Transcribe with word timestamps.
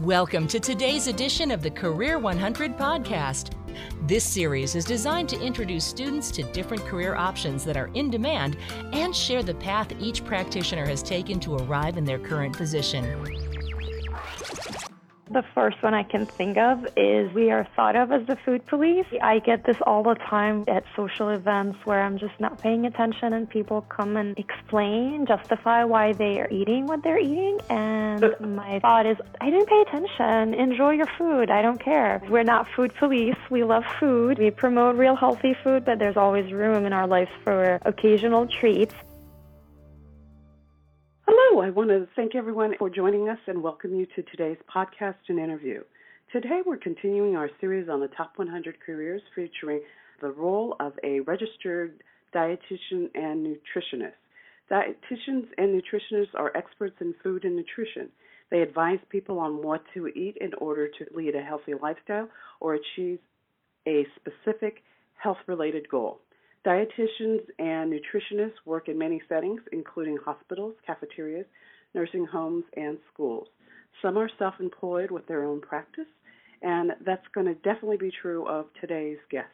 Welcome 0.00 0.48
to 0.48 0.58
today's 0.58 1.06
edition 1.06 1.52
of 1.52 1.62
the 1.62 1.70
Career 1.70 2.18
100 2.18 2.76
podcast. 2.76 3.52
This 4.08 4.24
series 4.24 4.74
is 4.74 4.84
designed 4.84 5.28
to 5.28 5.40
introduce 5.40 5.84
students 5.84 6.32
to 6.32 6.42
different 6.42 6.84
career 6.86 7.14
options 7.14 7.64
that 7.64 7.76
are 7.76 7.88
in 7.94 8.10
demand 8.10 8.56
and 8.92 9.14
share 9.14 9.44
the 9.44 9.54
path 9.54 9.92
each 10.00 10.24
practitioner 10.24 10.84
has 10.84 11.00
taken 11.00 11.38
to 11.38 11.54
arrive 11.58 11.96
in 11.96 12.04
their 12.04 12.18
current 12.18 12.56
position. 12.56 13.53
The 15.30 15.42
first 15.54 15.82
one 15.82 15.94
I 15.94 16.02
can 16.02 16.26
think 16.26 16.58
of 16.58 16.86
is 16.96 17.32
we 17.32 17.50
are 17.50 17.66
thought 17.74 17.96
of 17.96 18.12
as 18.12 18.26
the 18.26 18.36
food 18.44 18.66
police. 18.66 19.06
I 19.22 19.38
get 19.38 19.64
this 19.64 19.78
all 19.86 20.02
the 20.02 20.16
time 20.16 20.64
at 20.68 20.84
social 20.94 21.30
events 21.30 21.78
where 21.84 22.02
I'm 22.02 22.18
just 22.18 22.38
not 22.38 22.60
paying 22.60 22.84
attention 22.84 23.32
and 23.32 23.48
people 23.48 23.80
come 23.82 24.18
and 24.18 24.38
explain, 24.38 25.24
justify 25.26 25.84
why 25.84 26.12
they 26.12 26.40
are 26.40 26.48
eating 26.50 26.86
what 26.86 27.02
they're 27.02 27.18
eating. 27.18 27.58
And 27.70 28.22
my 28.56 28.80
thought 28.80 29.06
is, 29.06 29.16
I 29.40 29.48
didn't 29.48 29.68
pay 29.68 29.80
attention. 29.88 30.54
Enjoy 30.54 30.90
your 30.90 31.08
food. 31.16 31.50
I 31.50 31.62
don't 31.62 31.82
care. 31.82 32.20
We're 32.28 32.42
not 32.42 32.66
food 32.76 32.94
police. 32.94 33.38
We 33.50 33.64
love 33.64 33.84
food. 33.98 34.38
We 34.38 34.50
promote 34.50 34.96
real 34.96 35.16
healthy 35.16 35.56
food, 35.64 35.86
but 35.86 35.98
there's 35.98 36.18
always 36.18 36.52
room 36.52 36.84
in 36.84 36.92
our 36.92 37.06
lives 37.06 37.30
for 37.44 37.78
occasional 37.86 38.46
treats. 38.46 38.94
I 41.64 41.70
want 41.70 41.88
to 41.88 42.06
thank 42.14 42.34
everyone 42.34 42.74
for 42.78 42.90
joining 42.90 43.30
us 43.30 43.38
and 43.46 43.62
welcome 43.62 43.94
you 43.94 44.04
to 44.16 44.22
today's 44.24 44.58
podcast 44.68 45.14
and 45.28 45.38
interview. 45.38 45.82
Today 46.30 46.60
we're 46.66 46.76
continuing 46.76 47.36
our 47.36 47.48
series 47.58 47.88
on 47.88 48.00
the 48.00 48.08
top 48.08 48.34
100 48.36 48.76
careers 48.84 49.22
featuring 49.34 49.80
the 50.20 50.28
role 50.28 50.76
of 50.78 50.92
a 51.02 51.20
registered 51.20 52.02
dietitian 52.34 53.08
and 53.14 53.46
nutritionist. 53.46 54.12
Dietitians 54.70 55.46
and 55.56 55.80
nutritionists 55.80 56.34
are 56.34 56.54
experts 56.54 56.96
in 57.00 57.14
food 57.22 57.46
and 57.46 57.56
nutrition. 57.56 58.10
They 58.50 58.60
advise 58.60 58.98
people 59.08 59.38
on 59.38 59.62
what 59.62 59.80
to 59.94 60.08
eat 60.08 60.36
in 60.42 60.52
order 60.58 60.88
to 60.88 61.16
lead 61.16 61.34
a 61.34 61.40
healthy 61.40 61.72
lifestyle 61.80 62.28
or 62.60 62.74
achieve 62.74 63.20
a 63.88 64.06
specific 64.16 64.82
health 65.14 65.38
related 65.46 65.88
goal. 65.88 66.20
Dietitians 66.64 67.42
and 67.58 67.92
nutritionists 67.92 68.64
work 68.64 68.88
in 68.88 68.96
many 68.96 69.20
settings, 69.28 69.60
including 69.70 70.16
hospitals, 70.24 70.74
cafeterias, 70.86 71.44
nursing 71.94 72.24
homes, 72.24 72.64
and 72.76 72.98
schools. 73.12 73.48
Some 74.00 74.16
are 74.16 74.30
self 74.38 74.54
employed 74.60 75.10
with 75.10 75.26
their 75.26 75.44
own 75.44 75.60
practice, 75.60 76.08
and 76.62 76.92
that's 77.04 77.26
going 77.34 77.46
to 77.46 77.54
definitely 77.56 77.98
be 77.98 78.10
true 78.22 78.48
of 78.48 78.66
today's 78.80 79.18
guests. 79.30 79.50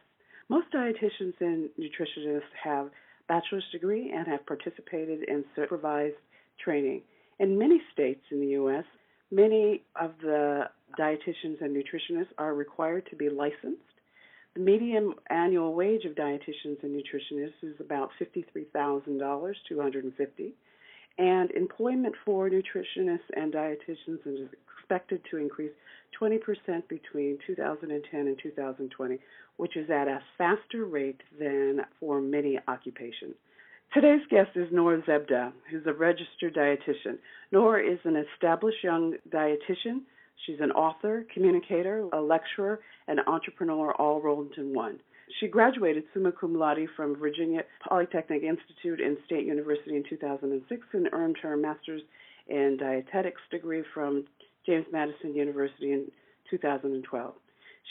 Most 0.48 0.68
dietitians 0.72 1.34
and 1.40 1.68
nutritionists 1.78 2.42
have 2.62 2.90
bachelor's 3.28 3.64
degree 3.72 4.12
and 4.14 4.26
have 4.28 4.46
participated 4.46 5.24
in 5.28 5.44
supervised 5.56 6.14
training. 6.62 7.02
In 7.40 7.58
many 7.58 7.80
states 7.92 8.22
in 8.30 8.40
the 8.40 8.48
U.S., 8.48 8.84
many 9.32 9.82
of 10.00 10.12
the 10.22 10.64
dietitians 10.98 11.60
and 11.60 11.74
nutritionists 11.74 12.32
are 12.38 12.54
required 12.54 13.06
to 13.10 13.16
be 13.16 13.28
licensed 13.28 13.82
the 14.54 14.60
median 14.60 15.14
annual 15.28 15.74
wage 15.74 16.04
of 16.04 16.14
dietitians 16.14 16.82
and 16.82 16.94
nutritionists 16.94 17.62
is 17.62 17.74
about 17.80 18.10
$53,000, 18.20 19.54
250 19.68 20.54
and 21.18 21.50
employment 21.50 22.14
for 22.24 22.48
nutritionists 22.48 23.28
and 23.36 23.52
dietitians 23.52 24.26
is 24.26 24.48
expected 24.78 25.20
to 25.30 25.36
increase 25.36 25.72
20% 26.20 26.40
between 26.88 27.38
2010 27.46 28.20
and 28.20 28.38
2020, 28.42 29.18
which 29.56 29.76
is 29.76 29.90
at 29.90 30.08
a 30.08 30.20
faster 30.38 30.86
rate 30.86 31.20
than 31.38 31.82
for 31.98 32.20
many 32.20 32.58
occupations. 32.68 33.34
Today's 33.92 34.22
guest 34.30 34.50
is 34.54 34.68
Nour 34.72 35.02
Zibdeh, 35.06 35.52
who's 35.70 35.86
a 35.86 35.92
registered 35.92 36.54
dietitian. 36.54 37.18
Nour 37.52 37.80
is 37.80 37.98
an 38.04 38.16
established 38.16 38.82
young 38.82 39.14
dietitian 39.30 40.02
She's 40.46 40.60
an 40.60 40.72
author, 40.72 41.26
communicator, 41.32 42.08
a 42.12 42.20
lecturer, 42.20 42.80
and 43.08 43.20
entrepreneur 43.26 43.92
all 43.94 44.20
rolled 44.22 44.52
into 44.56 44.72
one. 44.72 45.00
She 45.38 45.46
graduated 45.46 46.04
summa 46.12 46.32
cum 46.32 46.54
laude 46.58 46.88
from 46.96 47.16
Virginia 47.16 47.62
Polytechnic 47.86 48.42
Institute 48.42 49.00
and 49.00 49.16
State 49.26 49.46
University 49.46 49.96
in 49.96 50.04
2006 50.08 50.82
and 50.92 51.08
earned 51.12 51.36
her 51.42 51.56
master's 51.56 52.02
in 52.48 52.76
dietetics 52.78 53.40
degree 53.50 53.84
from 53.94 54.24
James 54.66 54.86
Madison 54.92 55.34
University 55.34 55.92
in 55.92 56.10
2012. 56.50 57.34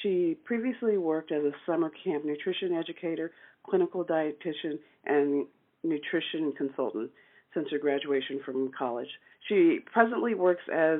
She 0.03 0.38
previously 0.44 0.97
worked 0.97 1.31
as 1.31 1.44
a 1.44 1.52
summer 1.66 1.91
camp 2.03 2.25
nutrition 2.25 2.73
educator, 2.73 3.31
clinical 3.68 4.03
dietitian, 4.03 4.79
and 5.06 5.46
nutrition 5.84 6.52
consultant 6.57 7.09
since 7.53 7.69
her 7.72 7.79
graduation 7.79 8.41
from 8.46 8.72
college. 8.78 9.09
She 9.47 9.79
presently 9.91 10.35
works 10.35 10.63
as 10.72 11.00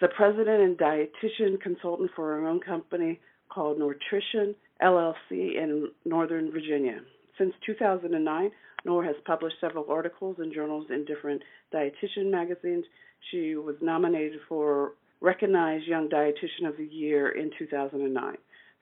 the 0.00 0.08
president 0.08 0.62
and 0.62 0.78
dietitian 0.78 1.60
consultant 1.60 2.10
for 2.16 2.36
her 2.36 2.46
own 2.46 2.60
company 2.60 3.20
called 3.50 3.78
Nourition 3.78 4.54
LLC 4.82 5.14
in 5.30 5.88
Northern 6.04 6.50
Virginia. 6.50 7.00
Since 7.36 7.52
2009, 7.66 8.50
Nour 8.84 9.04
has 9.04 9.16
published 9.26 9.56
several 9.60 9.84
articles 9.90 10.36
and 10.38 10.54
journals 10.54 10.86
in 10.90 11.04
different 11.04 11.42
dietitian 11.74 12.30
magazines. 12.30 12.84
She 13.30 13.56
was 13.56 13.76
nominated 13.82 14.40
for 14.48 14.92
Recognized 15.20 15.86
Young 15.86 16.08
Dietitian 16.08 16.66
of 16.66 16.76
the 16.78 16.86
Year 16.86 17.30
in 17.30 17.50
2009. 17.58 18.34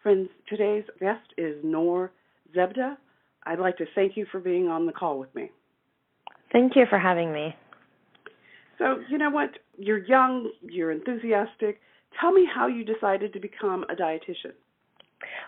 Friends, 0.03 0.29
today's 0.49 0.85
guest 1.01 1.27
is 1.37 1.57
Nour 1.65 2.13
Zibdeh. 2.57 2.97
I'd 3.45 3.59
like 3.59 3.77
to 3.79 3.87
thank 3.95 4.17
you 4.17 4.27
for 4.31 4.39
being 4.39 4.69
on 4.69 4.87
the 4.87 4.93
call 4.93 5.19
with 5.19 5.35
me. 5.35 5.51
Thank 6.53 6.77
you 6.77 6.85
for 6.89 6.99
having 6.99 7.33
me. 7.33 7.55
So, 8.79 9.03
you 9.09 9.19
know 9.19 9.31
what? 9.31 9.51
You're 9.77 10.05
young, 10.05 10.51
you're 10.63 10.93
enthusiastic. 10.93 11.81
Tell 12.21 12.33
me 12.33 12.47
how 12.53 12.67
you 12.69 12.85
decided 12.85 13.33
to 13.33 13.41
become 13.41 13.85
a 13.85 13.95
dietitian. 13.95 14.53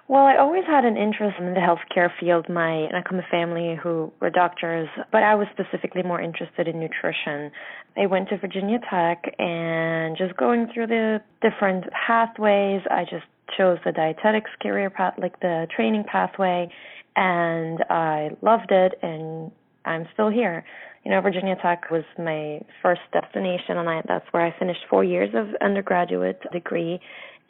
Well, 0.08 0.24
I 0.24 0.36
always 0.36 0.64
had 0.66 0.84
an 0.84 0.96
interest 0.96 1.36
in 1.38 1.54
the 1.54 1.60
healthcare 1.60 2.10
field. 2.18 2.48
My 2.48 2.72
and 2.72 2.96
I 2.96 3.02
come 3.02 3.18
from 3.18 3.20
a 3.20 3.30
family 3.30 3.76
who 3.80 4.12
were 4.20 4.30
doctors, 4.30 4.88
but 5.12 5.22
I 5.22 5.36
was 5.36 5.46
specifically 5.52 6.02
more 6.02 6.20
interested 6.20 6.66
in 6.66 6.80
nutrition. 6.80 7.52
I 7.96 8.06
went 8.06 8.28
to 8.30 8.38
Virginia 8.38 8.78
Tech 8.90 9.22
and 9.38 10.16
just 10.16 10.36
going 10.36 10.68
through 10.74 10.88
the 10.88 11.20
different 11.40 11.84
pathways, 11.92 12.82
I 12.90 13.04
just 13.04 13.26
chose 13.56 13.78
the 13.84 13.92
dietetics 13.92 14.50
career 14.60 14.90
path, 14.90 15.14
like 15.18 15.38
the 15.40 15.68
training 15.74 16.04
pathway, 16.10 16.68
and 17.14 17.78
I 17.88 18.30
loved 18.42 18.70
it 18.70 18.94
and 19.02 19.52
I'm 19.84 20.06
still 20.12 20.30
here 20.30 20.64
you 21.04 21.10
know, 21.10 21.20
Virginia 21.20 21.56
Tech 21.62 21.90
was 21.90 22.04
my 22.18 22.60
first 22.82 23.00
destination, 23.12 23.78
and 23.78 23.88
I, 23.88 24.02
that's 24.06 24.26
where 24.32 24.44
I 24.44 24.54
finished 24.58 24.80
four 24.88 25.02
years 25.02 25.30
of 25.34 25.48
undergraduate 25.62 26.40
degree. 26.52 27.00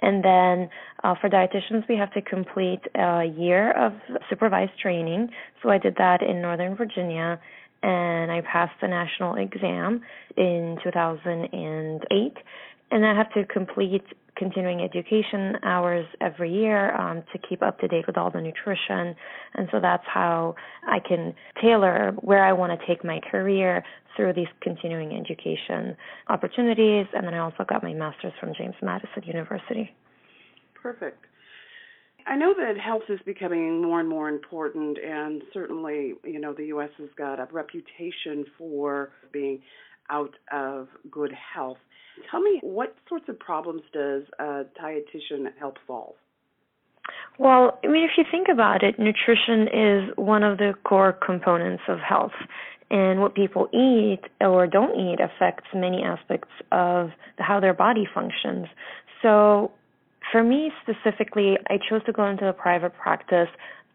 And 0.02 0.24
then 0.24 0.70
uh, 1.02 1.14
for 1.20 1.28
dietitians, 1.28 1.86
we 1.88 1.96
have 1.96 2.12
to 2.14 2.22
complete 2.22 2.80
a 2.94 3.24
year 3.24 3.72
of 3.72 3.92
supervised 4.28 4.78
training. 4.80 5.30
So 5.62 5.68
I 5.68 5.78
did 5.78 5.96
that 5.96 6.22
in 6.22 6.40
Northern 6.40 6.76
Virginia, 6.76 7.40
and 7.82 8.30
I 8.30 8.40
passed 8.40 8.80
the 8.80 8.88
national 8.88 9.34
exam 9.34 10.02
in 10.36 10.78
2008. 10.84 12.36
And 12.92 13.06
I 13.06 13.14
have 13.14 13.32
to 13.34 13.44
complete 13.44 14.04
continuing 14.36 14.80
education 14.80 15.56
hours 15.62 16.06
every 16.20 16.52
year 16.52 16.94
um, 16.96 17.22
to 17.32 17.38
keep 17.38 17.62
up 17.62 17.78
to 17.80 17.88
date 17.88 18.06
with 18.06 18.16
all 18.16 18.30
the 18.30 18.40
nutrition. 18.40 19.14
And 19.54 19.68
so 19.70 19.80
that's 19.80 20.04
how 20.06 20.54
I 20.86 20.98
can 21.00 21.34
tailor 21.60 22.12
where 22.20 22.44
I 22.44 22.52
want 22.52 22.78
to 22.78 22.86
take 22.86 23.04
my 23.04 23.20
career 23.30 23.82
through 24.16 24.32
these 24.34 24.48
continuing 24.60 25.16
education 25.16 25.96
opportunities. 26.28 27.06
And 27.14 27.26
then 27.26 27.34
I 27.34 27.38
also 27.38 27.64
got 27.68 27.82
my 27.82 27.92
master's 27.92 28.32
from 28.40 28.52
James 28.56 28.74
Madison 28.82 29.22
University. 29.24 29.94
Perfect. 30.74 31.26
I 32.26 32.36
know 32.36 32.54
that 32.56 32.78
health 32.78 33.02
is 33.08 33.18
becoming 33.24 33.82
more 33.82 34.00
and 34.00 34.08
more 34.08 34.28
important, 34.28 34.98
and 34.98 35.42
certainly, 35.52 36.14
you 36.24 36.40
know, 36.40 36.52
the 36.52 36.66
U.S. 36.66 36.90
has 36.98 37.08
got 37.16 37.40
a 37.40 37.48
reputation 37.50 38.44
for 38.58 39.10
being 39.32 39.60
out 40.10 40.34
of 40.52 40.88
good 41.10 41.32
health. 41.32 41.78
Tell 42.30 42.40
me, 42.40 42.60
what 42.62 42.94
sorts 43.08 43.26
of 43.28 43.38
problems 43.38 43.82
does 43.92 44.24
a 44.38 44.64
dietitian 44.80 45.46
help 45.58 45.76
solve? 45.86 46.14
Well, 47.38 47.78
I 47.82 47.86
mean, 47.86 48.04
if 48.04 48.10
you 48.18 48.24
think 48.30 48.48
about 48.52 48.82
it, 48.82 48.98
nutrition 48.98 49.68
is 49.72 50.10
one 50.16 50.42
of 50.42 50.58
the 50.58 50.74
core 50.84 51.12
components 51.12 51.82
of 51.88 51.98
health. 51.98 52.32
And 52.90 53.20
what 53.20 53.34
people 53.34 53.68
eat 53.72 54.20
or 54.40 54.66
don't 54.66 54.98
eat 54.98 55.20
affects 55.20 55.66
many 55.72 56.02
aspects 56.02 56.50
of 56.72 57.10
how 57.38 57.60
their 57.60 57.72
body 57.72 58.06
functions. 58.12 58.66
So, 59.22 59.70
for 60.32 60.42
me 60.42 60.72
specifically, 60.82 61.56
I 61.68 61.78
chose 61.88 62.04
to 62.06 62.12
go 62.12 62.26
into 62.26 62.48
a 62.48 62.52
private 62.52 62.92
practice 62.94 63.48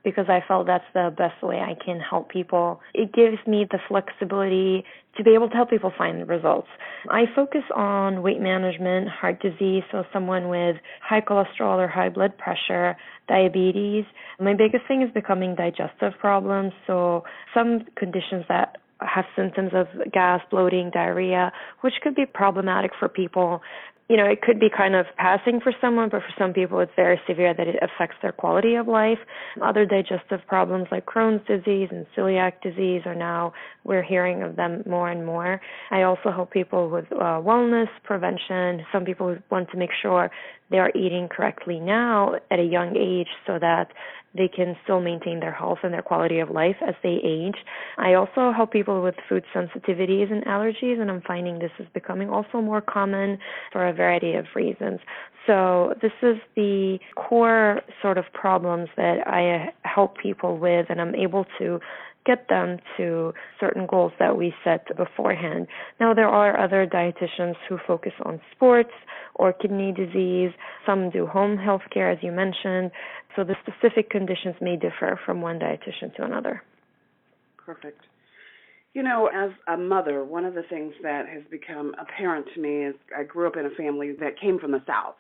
because 0.06 0.28
I 0.30 0.40
felt 0.48 0.68
that's 0.68 0.86
the 0.94 1.14
best 1.18 1.44
way 1.44 1.58
I 1.58 1.76
can 1.84 2.00
help 2.00 2.30
people. 2.30 2.80
It 2.94 3.12
gives 3.12 3.38
me 3.46 3.66
the 3.70 3.80
flexibility 3.90 4.86
to 5.18 5.24
be 5.24 5.34
able 5.34 5.50
to 5.50 5.56
help 5.56 5.70
people 5.70 5.92
find 5.98 6.28
results. 6.30 6.68
I 7.10 7.24
focus 7.36 7.64
on 7.76 8.22
weight 8.22 8.40
management, 8.40 9.10
heart 9.10 9.42
disease, 9.42 9.84
so 9.92 10.04
someone 10.14 10.48
with 10.48 10.78
high 11.02 11.22
cholesterol 11.22 11.78
or 11.78 11.88
high 11.88 12.10
blood 12.10 12.38
pressure, 12.38 12.96
diabetes. 13.28 14.06
My 14.40 14.54
biggest 14.54 14.88
thing 14.88 15.02
is 15.02 15.10
becoming 15.14 15.56
digestive 15.56 16.14
problems, 16.20 16.72
so 16.86 17.24
some 17.54 17.86
conditions 17.98 18.46
that 18.48 18.78
have 19.02 19.26
symptoms 19.36 19.72
of 19.74 19.88
gas, 20.12 20.42
bloating, 20.52 20.90
diarrhea, 20.94 21.52
which 21.82 21.94
could 22.02 22.16
be 22.16 22.26
problematic 22.26 22.92
for 22.98 23.10
people. 23.10 23.62
You 24.08 24.18
know, 24.18 24.26
it 24.26 24.42
could 24.42 24.60
be 24.60 24.70
kind 24.70 24.96
of 24.96 25.08
passing 25.18 25.60
for 25.60 25.74
someone, 25.82 26.10
but 26.10 26.22
for 26.22 26.34
some 26.38 26.54
people 26.54 26.80
it's 26.80 26.92
very 26.96 27.20
severe 27.28 27.56
that 27.56 27.68
it 27.68 27.76
affects 27.82 28.18
their 28.22 28.32
quality 28.32 28.76
of 28.76 28.88
life. 28.88 29.18
Other 29.64 29.86
digestive 29.86 30.42
problems 30.48 30.88
like 30.92 31.06
Crohn's 31.06 31.46
disease 31.48 31.90
and 31.92 32.06
celiac 32.16 32.62
disease 32.62 33.02
are 33.06 33.16
now, 33.16 33.54
we're 33.84 34.04
hearing 34.04 34.44
of 34.44 34.56
them 34.58 34.84
more 34.86 35.10
and 35.10 35.26
more. 35.26 35.60
I 35.90 36.04
also 36.04 36.32
help 36.32 36.52
people 36.52 36.90
with 36.90 37.12
uh, 37.12 37.42
wellness, 37.42 37.88
prevention. 38.04 38.86
Some 38.92 39.06
people 39.06 39.38
want 39.50 39.72
to 39.72 39.78
make 39.78 39.92
sure 40.02 40.30
they 40.72 40.80
are 40.80 40.92
eating 40.96 41.28
correctly 41.30 41.80
now 41.80 42.36
at 42.50 42.60
a 42.60 42.64
young 42.64 42.96
age 42.98 43.30
so 43.46 43.60
that 43.60 43.92
they 44.36 44.48
can 44.48 44.76
still 44.84 45.00
maintain 45.00 45.40
their 45.40 45.52
health 45.52 45.80
and 45.84 45.94
their 45.94 46.02
quality 46.02 46.40
of 46.40 46.50
life 46.50 46.76
as 46.86 46.96
they 47.04 47.20
age. 47.24 47.56
I 47.98 48.16
also 48.16 48.52
help 48.52 48.72
people 48.72 49.02
with 49.02 49.16
food 49.30 49.44
sensitivities 49.54 50.32
and 50.32 50.44
allergies, 50.46 51.00
and 51.00 51.10
I'm 51.10 51.22
finding 51.22 51.60
this 51.60 51.72
is 51.80 51.88
becoming 51.94 52.30
also 52.30 52.62
more 52.62 52.82
common 52.82 53.38
for 53.72 53.88
a 53.88 53.94
variety 53.94 54.34
of 54.34 54.46
reasons. 54.54 55.00
So, 55.48 55.94
this 56.02 56.12
is 56.24 56.38
the 56.56 56.98
core 57.16 57.82
sort 58.02 58.18
of 58.18 58.26
problems 58.34 58.90
that 58.98 59.28
I 59.28 59.72
help 59.84 60.18
people 60.18 60.58
with, 60.58 60.88
and 60.90 61.00
I'm 61.00 61.16
able 61.16 61.46
to 61.60 61.80
get 62.26 62.48
them 62.50 62.78
to 62.98 63.34
certain 63.60 63.86
goals 63.86 64.12
that 64.20 64.38
we 64.38 64.54
set 64.64 64.86
beforehand. 64.98 65.68
Now, 66.00 66.14
there 66.14 66.28
are 66.28 66.60
other 66.60 66.88
dietitians 66.88 67.56
who 67.70 67.78
focus 67.86 68.14
on 68.24 68.42
sports 68.56 68.92
or 69.36 69.54
kidney 69.54 69.92
disease. 69.92 70.52
Some 70.86 71.10
do 71.10 71.26
home 71.26 71.58
health 71.58 71.84
care, 71.94 72.10
as 72.10 72.18
you 72.22 72.32
mentioned. 72.32 72.92
So 73.36 73.44
the 73.44 73.56
specific 73.62 74.10
conditions 74.10 74.56
may 74.62 74.76
differ 74.76 75.20
from 75.26 75.42
one 75.42 75.60
dietitian 75.60 76.16
to 76.16 76.24
another. 76.24 76.64
Perfect. 77.64 78.02
You 78.94 79.04
know, 79.04 79.28
as 79.28 79.52
a 79.68 79.78
mother, 79.78 80.24
one 80.24 80.46
of 80.46 80.54
the 80.54 80.64
things 80.70 80.94
that 81.04 81.28
has 81.28 81.44
become 81.52 81.94
apparent 82.00 82.48
to 82.56 82.62
me 82.62 82.86
is 82.86 82.96
I 83.16 83.24
grew 83.24 83.46
up 83.46 83.58
in 83.58 83.66
a 83.66 83.70
family 83.72 84.14
that 84.22 84.40
came 84.40 84.58
from 84.58 84.72
the 84.72 84.82
South. 84.88 85.16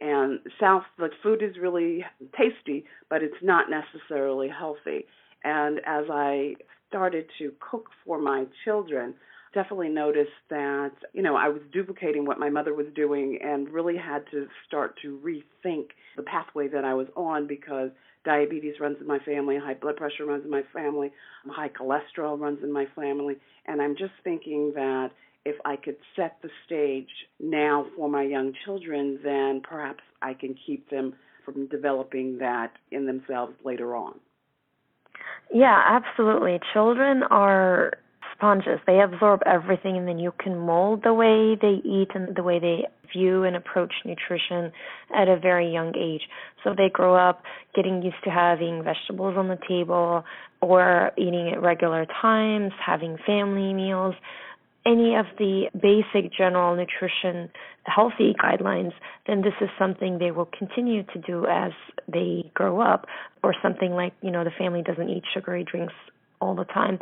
And 0.00 0.40
South, 0.58 0.82
the 0.98 1.10
food 1.22 1.42
is 1.42 1.56
really 1.60 2.04
tasty, 2.36 2.84
but 3.08 3.22
it's 3.22 3.34
not 3.42 3.66
necessarily 3.70 4.48
healthy. 4.48 5.06
And 5.44 5.78
as 5.86 6.04
I 6.10 6.54
started 6.88 7.26
to 7.38 7.52
cook 7.60 7.88
for 8.04 8.20
my 8.20 8.46
children, 8.64 9.14
definitely 9.54 9.88
noticed 9.88 10.30
that, 10.48 10.92
you 11.12 11.22
know, 11.22 11.36
I 11.36 11.48
was 11.48 11.62
duplicating 11.72 12.24
what 12.24 12.38
my 12.38 12.50
mother 12.50 12.74
was 12.74 12.86
doing 12.94 13.38
and 13.42 13.68
really 13.68 13.96
had 13.96 14.24
to 14.30 14.46
start 14.66 14.96
to 15.02 15.18
rethink 15.24 15.88
the 16.16 16.22
pathway 16.22 16.68
that 16.68 16.84
I 16.84 16.94
was 16.94 17.08
on 17.16 17.46
because 17.46 17.90
diabetes 18.24 18.74
runs 18.80 18.98
in 19.00 19.06
my 19.06 19.18
family, 19.20 19.58
high 19.58 19.74
blood 19.74 19.96
pressure 19.96 20.26
runs 20.26 20.44
in 20.44 20.50
my 20.50 20.62
family, 20.72 21.10
high 21.48 21.70
cholesterol 21.70 22.38
runs 22.38 22.58
in 22.62 22.72
my 22.72 22.86
family. 22.94 23.36
And 23.66 23.80
I'm 23.80 23.96
just 23.96 24.12
thinking 24.22 24.72
that 24.74 25.10
if 25.44 25.56
I 25.64 25.76
could 25.76 25.96
set 26.16 26.36
the 26.42 26.50
stage 26.66 27.08
now 27.40 27.86
for 27.96 28.08
my 28.08 28.22
young 28.22 28.52
children, 28.64 29.18
then 29.24 29.62
perhaps 29.62 30.02
I 30.20 30.34
can 30.34 30.54
keep 30.66 30.88
them 30.90 31.14
from 31.44 31.66
developing 31.68 32.38
that 32.38 32.72
in 32.90 33.06
themselves 33.06 33.54
later 33.64 33.96
on. 33.96 34.20
Yeah, 35.52 35.80
absolutely. 35.86 36.60
Children 36.72 37.22
are 37.24 37.92
sponges. 38.34 38.80
They 38.86 39.00
absorb 39.00 39.40
everything 39.46 39.96
and 39.96 40.08
then 40.08 40.18
you 40.18 40.32
can 40.38 40.58
mold 40.58 41.02
the 41.04 41.12
way 41.12 41.56
they 41.60 41.80
eat 41.86 42.08
and 42.14 42.34
the 42.34 42.42
way 42.42 42.58
they 42.58 42.86
view 43.12 43.44
and 43.44 43.56
approach 43.56 43.92
nutrition 44.04 44.72
at 45.14 45.28
a 45.28 45.36
very 45.36 45.72
young 45.72 45.94
age. 45.96 46.22
So 46.62 46.74
they 46.76 46.88
grow 46.88 47.16
up 47.16 47.42
getting 47.74 48.02
used 48.02 48.22
to 48.24 48.30
having 48.30 48.82
vegetables 48.82 49.36
on 49.36 49.48
the 49.48 49.58
table 49.68 50.24
or 50.60 51.10
eating 51.16 51.52
at 51.54 51.60
regular 51.60 52.06
times, 52.22 52.72
having 52.84 53.18
family 53.26 53.74
meals 53.74 54.14
any 54.86 55.14
of 55.14 55.26
the 55.38 55.66
basic 55.74 56.32
general 56.32 56.74
nutrition 56.74 57.50
healthy 57.94 58.34
guidelines, 58.42 58.92
then 59.26 59.42
this 59.42 59.54
is 59.60 59.68
something 59.78 60.18
they 60.18 60.30
will 60.30 60.48
continue 60.58 61.02
to 61.02 61.18
do 61.18 61.46
as 61.46 61.72
they 62.08 62.50
grow 62.54 62.80
up, 62.80 63.06
or 63.42 63.54
something 63.62 63.92
like, 63.92 64.12
you 64.22 64.30
know, 64.30 64.44
the 64.44 64.50
family 64.50 64.82
doesn't 64.82 65.08
eat 65.08 65.24
sugary 65.32 65.64
drinks 65.64 65.94
all 66.40 66.54
the 66.54 66.64
time 66.64 66.98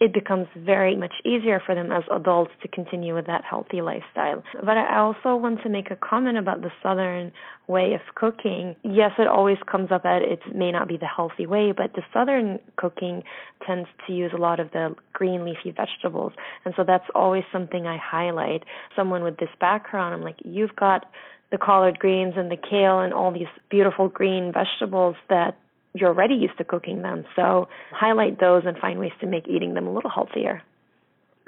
it 0.00 0.12
becomes 0.14 0.46
very 0.56 0.96
much 0.96 1.14
easier 1.24 1.60
for 1.64 1.74
them 1.74 1.90
as 1.90 2.04
adults 2.14 2.52
to 2.62 2.68
continue 2.68 3.14
with 3.14 3.26
that 3.26 3.42
healthy 3.44 3.80
lifestyle. 3.82 4.42
But 4.54 4.76
I 4.76 4.98
also 4.98 5.34
want 5.34 5.62
to 5.62 5.68
make 5.68 5.90
a 5.90 5.96
comment 5.96 6.38
about 6.38 6.62
the 6.62 6.70
southern 6.82 7.32
way 7.66 7.94
of 7.94 8.00
cooking. 8.14 8.76
Yes, 8.84 9.10
it 9.18 9.26
always 9.26 9.58
comes 9.70 9.90
up 9.90 10.04
that 10.04 10.22
it 10.22 10.40
may 10.54 10.70
not 10.70 10.86
be 10.86 10.96
the 10.96 11.06
healthy 11.06 11.46
way, 11.46 11.72
but 11.76 11.94
the 11.94 12.02
southern 12.12 12.60
cooking 12.76 13.24
tends 13.66 13.88
to 14.06 14.12
use 14.12 14.30
a 14.32 14.40
lot 14.40 14.60
of 14.60 14.70
the 14.70 14.94
green 15.12 15.44
leafy 15.44 15.72
vegetables. 15.72 16.32
And 16.64 16.74
so 16.76 16.84
that's 16.86 17.06
always 17.14 17.44
something 17.52 17.86
I 17.86 17.98
highlight. 18.00 18.62
Someone 18.94 19.24
with 19.24 19.38
this 19.38 19.50
background, 19.60 20.14
I'm 20.14 20.22
like, 20.22 20.38
you've 20.44 20.76
got 20.76 21.06
the 21.50 21.58
collard 21.58 21.98
greens 21.98 22.34
and 22.36 22.50
the 22.50 22.56
kale 22.56 23.00
and 23.00 23.12
all 23.12 23.32
these 23.32 23.48
beautiful 23.70 24.08
green 24.08 24.52
vegetables 24.52 25.16
that 25.28 25.56
you're 25.94 26.10
already 26.10 26.34
used 26.34 26.58
to 26.58 26.64
cooking 26.64 27.02
them. 27.02 27.24
So 27.36 27.68
highlight 27.92 28.40
those 28.40 28.62
and 28.66 28.76
find 28.78 28.98
ways 28.98 29.12
to 29.20 29.26
make 29.26 29.48
eating 29.48 29.74
them 29.74 29.86
a 29.86 29.92
little 29.92 30.10
healthier. 30.10 30.62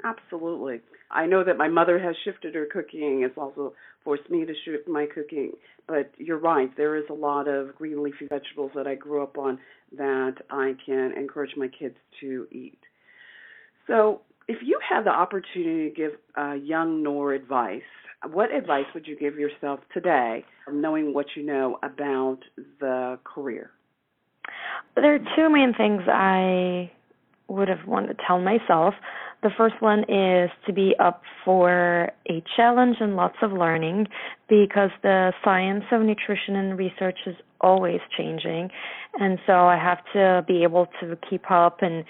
Absolutely. 0.03 0.81
I 1.11 1.25
know 1.25 1.43
that 1.43 1.57
my 1.57 1.67
mother 1.67 1.99
has 1.99 2.15
shifted 2.23 2.55
her 2.55 2.65
cooking. 2.71 3.23
It's 3.23 3.37
also 3.37 3.73
forced 4.03 4.29
me 4.29 4.45
to 4.45 4.53
shift 4.65 4.87
my 4.87 5.05
cooking. 5.05 5.51
But 5.87 6.11
you're 6.17 6.39
right. 6.39 6.75
There 6.75 6.95
is 6.95 7.03
a 7.09 7.13
lot 7.13 7.47
of 7.47 7.75
green 7.75 8.01
leafy 8.01 8.27
vegetables 8.27 8.71
that 8.75 8.87
I 8.87 8.95
grew 8.95 9.21
up 9.21 9.37
on 9.37 9.59
that 9.97 10.35
I 10.49 10.73
can 10.85 11.11
encourage 11.17 11.51
my 11.57 11.67
kids 11.67 11.95
to 12.21 12.47
eat. 12.51 12.79
So, 13.87 14.21
if 14.47 14.57
you 14.63 14.79
had 14.87 15.03
the 15.03 15.11
opportunity 15.11 15.89
to 15.89 15.95
give 15.95 16.11
young 16.63 17.03
Nour 17.03 17.33
advice, 17.33 17.81
what 18.31 18.53
advice 18.53 18.85
would 18.93 19.05
you 19.05 19.17
give 19.17 19.35
yourself 19.35 19.79
today, 19.93 20.45
knowing 20.71 21.13
what 21.13 21.25
you 21.35 21.43
know 21.43 21.77
about 21.83 22.39
the 22.79 23.19
career? 23.23 23.71
There 24.95 25.15
are 25.15 25.19
two 25.35 25.49
main 25.49 25.73
things 25.73 26.03
I 26.07 26.91
would 27.47 27.67
have 27.67 27.85
wanted 27.87 28.17
to 28.17 28.23
tell 28.25 28.39
myself. 28.39 28.93
The 29.43 29.49
first 29.57 29.75
one 29.79 30.03
is 30.03 30.51
to 30.67 30.73
be 30.73 30.93
up 30.99 31.23
for 31.43 32.11
a 32.29 32.43
challenge 32.55 32.97
and 32.99 33.15
lots 33.15 33.37
of 33.41 33.51
learning 33.51 34.07
because 34.47 34.91
the 35.01 35.33
science 35.43 35.83
of 35.91 36.01
nutrition 36.01 36.55
and 36.55 36.77
research 36.77 37.17
is 37.25 37.35
always 37.59 37.99
changing. 38.15 38.69
And 39.19 39.39
so 39.47 39.53
I 39.53 39.77
have 39.77 39.99
to 40.13 40.45
be 40.47 40.63
able 40.63 40.87
to 41.01 41.17
keep 41.27 41.49
up 41.49 41.81
and, 41.81 42.05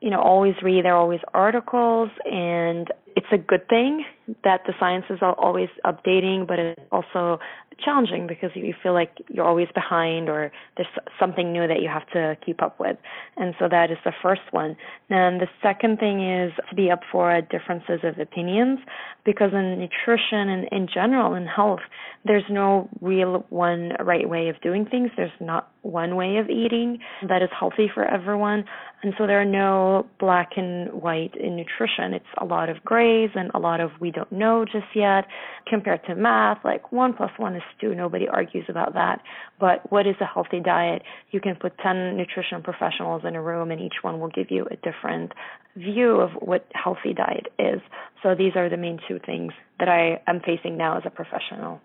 you 0.00 0.10
know, 0.10 0.20
always 0.20 0.54
read. 0.62 0.84
There 0.84 0.94
are 0.94 0.98
always 0.98 1.20
articles 1.34 2.10
and 2.24 2.88
it's 3.14 3.26
a 3.32 3.38
good 3.38 3.68
thing 3.68 4.04
that 4.44 4.62
the 4.66 4.74
sciences 4.78 5.18
are 5.20 5.34
always 5.34 5.68
updating, 5.84 6.46
but 6.46 6.58
it's 6.58 6.80
also 6.92 7.38
challenging 7.84 8.26
because 8.26 8.50
you 8.54 8.74
feel 8.82 8.92
like 8.92 9.10
you're 9.28 9.46
always 9.46 9.68
behind 9.74 10.28
or 10.28 10.52
there's 10.76 10.88
something 11.18 11.52
new 11.52 11.66
that 11.66 11.80
you 11.80 11.88
have 11.88 12.06
to 12.10 12.36
keep 12.44 12.62
up 12.62 12.78
with. 12.78 12.96
And 13.36 13.54
so 13.58 13.68
that 13.70 13.90
is 13.90 13.98
the 14.04 14.12
first 14.22 14.42
one. 14.50 14.76
And 15.08 15.40
the 15.40 15.48
second 15.62 15.98
thing 15.98 16.20
is 16.28 16.52
to 16.68 16.76
be 16.76 16.90
up 16.90 17.00
for 17.10 17.40
differences 17.40 18.00
of 18.02 18.18
opinions 18.18 18.80
because 19.24 19.52
in 19.52 19.78
nutrition 19.78 20.48
and 20.48 20.68
in 20.70 20.88
general 20.92 21.34
in 21.34 21.46
health, 21.46 21.80
there's 22.24 22.44
no 22.50 22.88
real 23.00 23.46
one 23.48 23.92
right 24.00 24.28
way 24.28 24.48
of 24.48 24.60
doing 24.60 24.84
things. 24.84 25.10
There's 25.16 25.30
not 25.40 25.70
one 25.82 26.16
way 26.16 26.36
of 26.36 26.50
eating 26.50 26.98
that 27.28 27.42
is 27.42 27.48
healthy 27.58 27.90
for 27.92 28.04
everyone. 28.04 28.64
And 29.02 29.14
so 29.16 29.26
there 29.26 29.40
are 29.40 29.46
no 29.46 30.06
black 30.18 30.50
and 30.56 30.92
white 30.92 31.34
in 31.34 31.56
nutrition. 31.56 32.12
It's 32.12 32.24
a 32.38 32.44
lot 32.44 32.68
of 32.68 32.84
grays 32.84 33.30
and 33.34 33.50
a 33.54 33.58
lot 33.58 33.80
of 33.80 33.90
we 34.00 34.10
don't 34.10 34.19
know 34.30 34.64
just 34.64 34.86
yet 34.94 35.26
compared 35.68 36.04
to 36.06 36.14
math. 36.14 36.58
Like 36.64 36.92
one 36.92 37.14
plus 37.14 37.30
one 37.36 37.56
is 37.56 37.62
two. 37.80 37.94
Nobody 37.94 38.28
argues 38.28 38.64
about 38.68 38.94
that. 38.94 39.20
But 39.58 39.90
what 39.90 40.06
is 40.06 40.16
a 40.20 40.26
healthy 40.26 40.60
diet? 40.60 41.02
You 41.30 41.40
can 41.40 41.56
put 41.56 41.78
10 41.78 42.16
nutrition 42.16 42.62
professionals 42.62 43.22
in 43.26 43.36
a 43.36 43.42
room 43.42 43.70
and 43.70 43.80
each 43.80 44.02
one 44.02 44.20
will 44.20 44.30
give 44.30 44.50
you 44.50 44.66
a 44.70 44.76
different 44.76 45.32
view 45.76 46.16
of 46.16 46.30
what 46.40 46.66
healthy 46.72 47.14
diet 47.14 47.46
is. 47.58 47.80
So 48.22 48.34
these 48.34 48.52
are 48.56 48.68
the 48.68 48.76
main 48.76 48.98
two 49.08 49.18
things 49.24 49.52
that 49.78 49.88
I 49.88 50.20
am 50.26 50.40
facing 50.40 50.76
now 50.76 50.96
as 50.96 51.02
a 51.06 51.10
professional. 51.10 51.80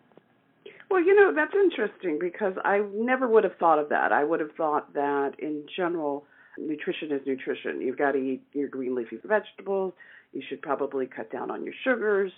Well, 0.89 1.04
you 1.04 1.15
know, 1.15 1.34
that's 1.36 1.54
interesting 1.54 2.20
because 2.20 2.54
I 2.63 2.82
never 2.94 3.27
would 3.27 3.44
have 3.44 3.56
thought 3.60 3.80
of 3.80 3.89
that. 3.89 4.12
I 4.12 4.24
would 4.24 4.39
have 4.39 4.51
thought 4.56 4.94
that 4.94 5.32
in 5.39 5.65
general, 5.75 6.25
nutrition 6.58 7.12
is 7.12 7.22
nutrition. 7.25 7.82
You've 7.82 7.98
got 7.98 8.12
to 8.12 8.18
eat 8.18 8.42
your 8.54 8.70
green 8.70 8.96
leafy 8.96 9.20
vegetables. 9.24 9.94
You 10.36 10.42
should 10.50 10.62
probably 10.62 11.08
cut 11.08 11.32
down 11.32 11.50
on 11.50 11.63
your 11.63 11.74
sugars. 11.84 12.32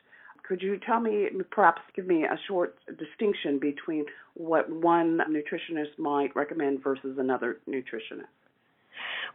Could 0.47 0.61
you 0.61 0.79
tell 0.85 1.01
me, 1.01 1.27
perhaps 1.51 1.81
give 1.95 2.05
me 2.05 2.23
a 2.23 2.37
short 2.47 2.77
distinction 2.97 3.59
between 3.59 4.05
what 4.35 4.69
one 4.69 5.19
nutritionist 5.29 5.97
might 5.97 6.33
recommend 6.35 6.83
versus 6.83 7.17
another 7.17 7.57
nutritionist? 7.67 8.27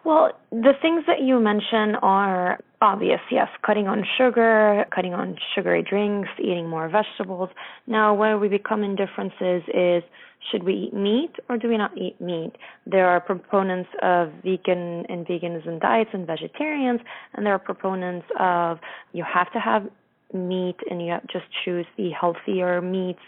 Well, 0.04 0.31
the 0.50 0.73
things 0.81 1.04
that 1.07 1.21
you 1.21 1.38
mention 1.38 1.97
are 2.02 2.59
obvious, 2.81 3.21
yes. 3.31 3.49
Cutting 3.64 3.88
on 3.88 4.04
sugar, 4.16 4.85
cutting 4.95 5.12
on 5.12 5.37
sugary 5.54 5.83
drinks, 5.83 6.28
eating 6.38 6.69
more 6.69 6.88
vegetables. 6.88 7.50
Now, 7.87 8.14
where 8.14 8.38
we 8.38 8.49
become 8.49 8.83
in 8.83 8.97
differences 8.97 9.62
is 9.75 10.02
should 10.50 10.64
we 10.64 10.75
eat 10.75 10.94
meat 10.94 11.32
or 11.49 11.56
do 11.56 11.68
we 11.68 11.76
not 11.76 11.96
eat 11.96 12.20
meat? 12.20 12.52
There 12.87 13.08
are 13.08 13.20
proponents 13.20 13.90
of 14.02 14.32
vegan 14.42 15.06
and 15.08 15.26
veganism 15.26 15.80
diets 15.80 16.11
and 16.12 16.26
vegetarians, 16.26 17.00
and 17.34 17.46
there 17.46 17.52
are 17.52 17.58
proponents 17.58 18.26
of 18.38 18.78
you 19.12 19.25
have 19.25 19.52
to 19.52 19.61
have 19.61 19.88
meat 20.32 20.76
and 20.90 21.04
you 21.04 21.16
just 21.30 21.44
choose 21.64 21.87
the 21.96 22.11
healthier 22.11 22.80
meats, 22.80 23.20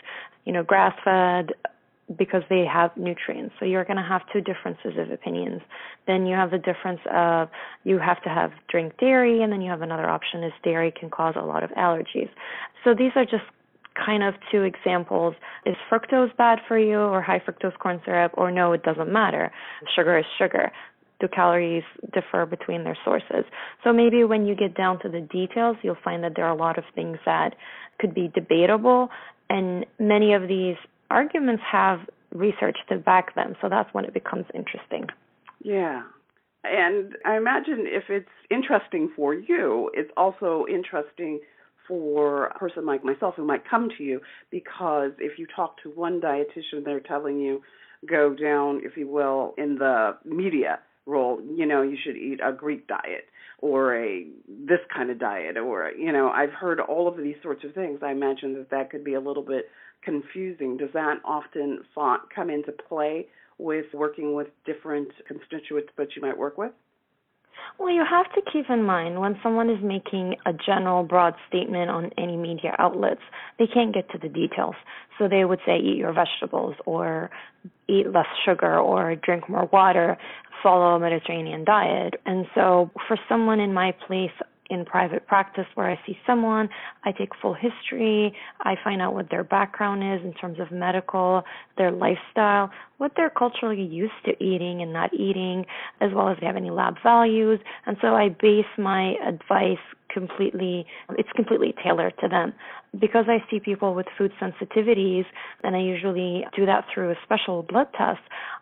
you 0.44 0.52
know, 0.52 0.62
grass 0.62 0.94
fed 1.04 1.52
because 2.18 2.42
they 2.50 2.64
have 2.66 2.94
nutrients. 2.96 3.54
So 3.58 3.64
you're 3.64 3.84
going 3.84 3.96
to 3.96 4.02
have 4.02 4.22
two 4.32 4.40
differences 4.40 4.92
of 4.98 5.10
opinions. 5.10 5.62
Then 6.06 6.26
you 6.26 6.34
have 6.34 6.50
the 6.50 6.58
difference 6.58 7.00
of 7.10 7.48
you 7.84 7.98
have 7.98 8.22
to 8.24 8.28
have 8.28 8.52
drink 8.68 8.98
dairy 8.98 9.42
and 9.42 9.52
then 9.52 9.62
you 9.62 9.70
have 9.70 9.82
another 9.82 10.06
option 10.06 10.42
is 10.44 10.52
dairy 10.62 10.92
can 10.92 11.08
cause 11.08 11.34
a 11.36 11.44
lot 11.44 11.62
of 11.62 11.70
allergies. 11.70 12.28
So 12.82 12.94
these 12.94 13.12
are 13.16 13.24
just 13.24 13.44
kind 13.94 14.22
of 14.22 14.34
two 14.50 14.62
examples. 14.62 15.34
Is 15.66 15.76
fructose 15.90 16.36
bad 16.36 16.58
for 16.66 16.78
you 16.78 16.98
or 16.98 17.22
high 17.22 17.40
fructose 17.40 17.78
corn 17.78 18.00
syrup 18.04 18.32
or 18.36 18.50
no, 18.50 18.72
it 18.72 18.82
doesn't 18.82 19.12
matter. 19.12 19.52
Sugar 19.94 20.18
is 20.18 20.24
sugar. 20.38 20.70
Do 21.20 21.28
calories 21.28 21.84
differ 22.12 22.44
between 22.44 22.84
their 22.84 22.98
sources? 23.04 23.44
So 23.84 23.92
maybe 23.92 24.24
when 24.24 24.46
you 24.46 24.56
get 24.56 24.76
down 24.76 25.00
to 25.02 25.08
the 25.08 25.20
details, 25.20 25.76
you'll 25.82 25.96
find 26.02 26.24
that 26.24 26.32
there 26.34 26.44
are 26.44 26.52
a 26.52 26.56
lot 26.56 26.76
of 26.76 26.84
things 26.94 27.18
that 27.24 27.54
could 28.00 28.14
be 28.14 28.30
debatable 28.34 29.10
and 29.48 29.86
many 29.98 30.32
of 30.34 30.48
these 30.48 30.76
arguments 31.10 31.62
have 31.70 32.00
research 32.32 32.76
to 32.88 32.98
back 32.98 33.34
them. 33.34 33.54
So 33.60 33.68
that's 33.68 33.92
when 33.92 34.04
it 34.04 34.12
becomes 34.12 34.46
interesting. 34.54 35.06
Yeah. 35.62 36.02
And 36.64 37.14
I 37.24 37.36
imagine 37.36 37.84
if 37.86 38.04
it's 38.08 38.28
interesting 38.50 39.12
for 39.14 39.34
you, 39.34 39.90
it's 39.94 40.10
also 40.16 40.64
interesting 40.68 41.40
for 41.86 42.46
a 42.46 42.58
person 42.58 42.86
like 42.86 43.04
myself 43.04 43.34
who 43.36 43.44
might 43.44 43.68
come 43.68 43.88
to 43.98 44.04
you 44.04 44.20
because 44.50 45.12
if 45.18 45.38
you 45.38 45.46
talk 45.54 45.76
to 45.82 45.90
one 45.90 46.20
dietitian, 46.20 46.84
they're 46.84 47.00
telling 47.00 47.38
you 47.38 47.62
go 48.08 48.34
down, 48.34 48.80
if 48.84 48.96
you 48.96 49.08
will, 49.08 49.54
in 49.56 49.76
the 49.76 50.16
media 50.24 50.78
role. 51.06 51.40
You 51.42 51.66
know, 51.66 51.82
you 51.82 51.96
should 52.02 52.16
eat 52.16 52.40
a 52.44 52.52
Greek 52.52 52.86
diet 52.86 53.26
or 53.58 53.96
a 53.96 54.26
this 54.46 54.80
kind 54.94 55.10
of 55.10 55.18
diet, 55.18 55.56
or 55.56 55.90
you 55.96 56.12
know, 56.12 56.28
I've 56.28 56.52
heard 56.52 56.80
all 56.80 57.08
of 57.08 57.16
these 57.16 57.36
sorts 57.42 57.64
of 57.64 57.72
things. 57.72 58.00
I 58.02 58.10
imagine 58.12 58.54
that 58.54 58.70
that 58.70 58.90
could 58.90 59.04
be 59.04 59.14
a 59.14 59.20
little 59.20 59.42
bit 59.42 59.66
confusing. 60.02 60.76
Does 60.76 60.90
that 60.92 61.16
often 61.24 61.80
come 62.34 62.50
into 62.50 62.72
play 62.72 63.26
with 63.58 63.86
working 63.94 64.34
with 64.34 64.48
different 64.66 65.08
constituents 65.26 65.88
that 65.96 66.08
you 66.16 66.22
might 66.22 66.36
work 66.36 66.58
with? 66.58 66.72
Well, 67.78 67.92
you 67.92 68.04
have 68.08 68.32
to 68.34 68.42
keep 68.52 68.70
in 68.70 68.84
mind 68.84 69.20
when 69.20 69.38
someone 69.42 69.68
is 69.68 69.82
making 69.82 70.36
a 70.46 70.52
general 70.52 71.02
broad 71.02 71.34
statement 71.48 71.90
on 71.90 72.10
any 72.16 72.36
media 72.36 72.74
outlets, 72.78 73.20
they 73.58 73.66
can't 73.66 73.92
get 73.92 74.10
to 74.10 74.18
the 74.18 74.28
details. 74.28 74.76
So 75.18 75.28
they 75.28 75.44
would 75.44 75.60
say 75.66 75.78
eat 75.78 75.96
your 75.96 76.12
vegetables 76.12 76.76
or 76.86 77.30
eat 77.88 78.12
less 78.12 78.26
sugar 78.44 78.78
or 78.78 79.16
drink 79.16 79.48
more 79.48 79.68
water, 79.72 80.16
follow 80.62 80.94
a 80.94 81.00
Mediterranean 81.00 81.64
diet. 81.64 82.14
And 82.26 82.46
so 82.54 82.90
for 83.08 83.18
someone 83.28 83.60
in 83.60 83.74
my 83.74 83.92
place, 84.06 84.32
in 84.70 84.84
private 84.84 85.26
practice 85.26 85.66
where 85.74 85.90
I 85.90 86.00
see 86.06 86.18
someone, 86.26 86.68
I 87.04 87.12
take 87.12 87.30
full 87.40 87.54
history, 87.54 88.34
I 88.60 88.76
find 88.82 89.02
out 89.02 89.14
what 89.14 89.30
their 89.30 89.44
background 89.44 90.02
is 90.02 90.24
in 90.24 90.32
terms 90.34 90.58
of 90.58 90.70
medical, 90.70 91.42
their 91.76 91.90
lifestyle, 91.90 92.70
what 93.04 93.12
they're 93.18 93.28
culturally 93.28 93.82
used 93.82 94.14
to 94.24 94.32
eating 94.42 94.80
and 94.80 94.90
not 94.90 95.12
eating, 95.12 95.66
as 96.00 96.10
well 96.14 96.30
as 96.30 96.38
they 96.40 96.46
have 96.46 96.56
any 96.56 96.70
lab 96.70 96.94
values. 97.02 97.60
And 97.84 97.98
so 98.00 98.08
I 98.14 98.30
base 98.30 98.64
my 98.78 99.12
advice 99.28 99.84
completely, 100.10 100.86
it's 101.18 101.28
completely 101.36 101.74
tailored 101.84 102.14
to 102.22 102.28
them. 102.28 102.54
Because 102.98 103.26
I 103.28 103.44
see 103.50 103.60
people 103.60 103.94
with 103.94 104.06
food 104.16 104.32
sensitivities, 104.40 105.24
and 105.62 105.76
I 105.76 105.80
usually 105.80 106.46
do 106.56 106.64
that 106.64 106.86
through 106.94 107.10
a 107.10 107.14
special 107.24 107.62
blood 107.62 107.88
test, 107.92 108.20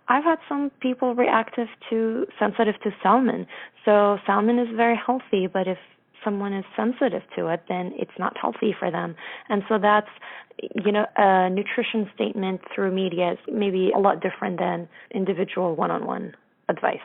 I've 0.08 0.24
had 0.24 0.38
some 0.48 0.72
people 0.80 1.14
reactive 1.14 1.68
to, 1.90 2.26
sensitive 2.40 2.74
to 2.82 2.90
salmon. 3.00 3.46
So 3.84 4.18
salmon 4.26 4.58
is 4.58 4.74
very 4.74 4.98
healthy, 5.06 5.46
but 5.46 5.68
if 5.68 5.78
someone 6.24 6.52
is 6.52 6.64
sensitive 6.76 7.22
to 7.36 7.48
it, 7.48 7.62
then 7.68 7.92
it's 7.96 8.18
not 8.18 8.36
healthy 8.40 8.74
for 8.78 8.90
them. 8.90 9.14
And 9.48 9.62
so 9.68 9.78
that's, 9.78 10.10
you 10.84 10.92
know, 10.92 11.06
a 11.16 11.50
nutrition 11.50 12.08
statement 12.14 12.60
through 12.74 12.92
media 12.92 13.32
is 13.32 13.38
maybe 13.52 13.90
a 13.94 13.98
lot 13.98 14.20
different 14.20 14.58
than 14.58 14.88
individual 15.12 15.74
one 15.74 15.90
on 15.90 16.06
one 16.06 16.34
advice. 16.68 16.98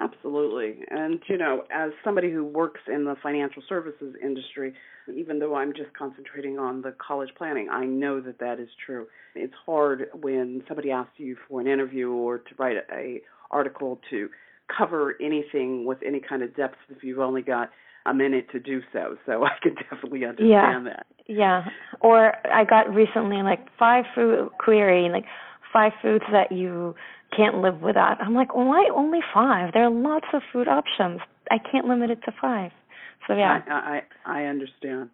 Absolutely. 0.00 0.86
And, 0.90 1.20
you 1.28 1.36
know, 1.36 1.64
as 1.70 1.90
somebody 2.02 2.32
who 2.32 2.42
works 2.42 2.80
in 2.86 3.04
the 3.04 3.16
financial 3.22 3.62
services 3.68 4.14
industry, 4.22 4.72
even 5.14 5.38
though 5.38 5.54
I'm 5.54 5.74
just 5.74 5.92
concentrating 5.92 6.58
on 6.58 6.80
the 6.80 6.94
college 7.06 7.28
planning, 7.36 7.68
I 7.70 7.84
know 7.84 8.20
that 8.22 8.38
that 8.38 8.58
is 8.58 8.68
true. 8.86 9.06
It's 9.34 9.52
hard 9.66 10.06
when 10.18 10.62
somebody 10.66 10.90
asks 10.90 11.12
you 11.18 11.36
for 11.48 11.60
an 11.60 11.66
interview 11.66 12.10
or 12.10 12.38
to 12.38 12.54
write 12.58 12.78
a 12.90 13.20
article 13.50 14.00
to 14.08 14.30
cover 14.76 15.16
anything 15.20 15.84
with 15.84 15.98
any 16.06 16.20
kind 16.20 16.42
of 16.42 16.56
depth 16.56 16.76
if 16.88 17.02
you've 17.02 17.18
only 17.18 17.42
got 17.42 17.70
a 18.06 18.14
minute 18.14 18.46
to 18.52 18.58
do 18.58 18.80
so. 18.92 19.16
So 19.26 19.44
I 19.44 19.50
can 19.62 19.74
definitely 19.74 20.24
understand 20.24 20.86
yeah. 20.86 20.92
that. 20.92 21.06
Yeah. 21.26 21.64
Or 22.00 22.32
I 22.52 22.64
got 22.64 22.92
recently 22.92 23.42
like 23.42 23.60
five 23.78 24.04
food 24.14 24.50
query, 24.58 25.08
like 25.10 25.24
five 25.72 25.92
foods 26.02 26.24
that 26.32 26.52
you 26.52 26.94
can't 27.36 27.58
live 27.58 27.80
without. 27.80 28.20
I'm 28.20 28.34
like, 28.34 28.54
why 28.54 28.88
only 28.94 29.20
five? 29.32 29.72
There 29.72 29.84
are 29.84 29.90
lots 29.90 30.26
of 30.34 30.42
food 30.52 30.66
options. 30.66 31.20
I 31.50 31.58
can't 31.58 31.86
limit 31.86 32.10
it 32.10 32.22
to 32.24 32.32
five. 32.40 32.72
So 33.28 33.34
yeah. 33.34 33.60
I 33.68 34.00
I, 34.26 34.40
I 34.40 34.44
understand. 34.44 35.10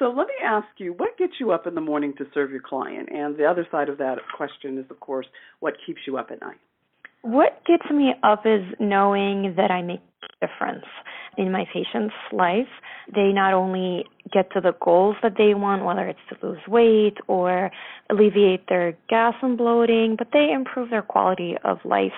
So 0.00 0.06
let 0.06 0.28
me 0.28 0.34
ask 0.42 0.66
you, 0.78 0.94
what 0.94 1.18
gets 1.18 1.34
you 1.38 1.50
up 1.50 1.66
in 1.66 1.74
the 1.74 1.80
morning 1.82 2.14
to 2.16 2.24
serve 2.32 2.50
your 2.50 2.62
client? 2.62 3.10
And 3.12 3.36
the 3.36 3.44
other 3.44 3.66
side 3.70 3.90
of 3.90 3.98
that 3.98 4.16
question 4.34 4.78
is, 4.78 4.86
of 4.90 4.98
course, 4.98 5.26
what 5.60 5.74
keeps 5.86 6.00
you 6.06 6.16
up 6.16 6.30
at 6.30 6.40
night? 6.40 6.56
What 7.20 7.62
gets 7.66 7.84
me 7.92 8.14
up 8.22 8.46
is 8.46 8.62
knowing 8.80 9.54
that 9.58 9.70
I 9.70 9.82
make 9.82 10.00
a 10.22 10.46
difference 10.46 10.86
in 11.36 11.52
my 11.52 11.64
patient's 11.72 12.14
life. 12.32 12.68
They 13.14 13.32
not 13.32 13.54
only 13.54 14.04
get 14.32 14.52
to 14.52 14.60
the 14.60 14.74
goals 14.80 15.16
that 15.22 15.34
they 15.38 15.54
want, 15.54 15.84
whether 15.84 16.06
it's 16.06 16.18
to 16.28 16.46
lose 16.46 16.60
weight 16.68 17.18
or 17.26 17.70
alleviate 18.08 18.68
their 18.68 18.96
gas 19.08 19.34
and 19.42 19.56
bloating, 19.56 20.16
but 20.16 20.28
they 20.32 20.50
improve 20.52 20.90
their 20.90 21.02
quality 21.02 21.56
of 21.64 21.78
life. 21.84 22.12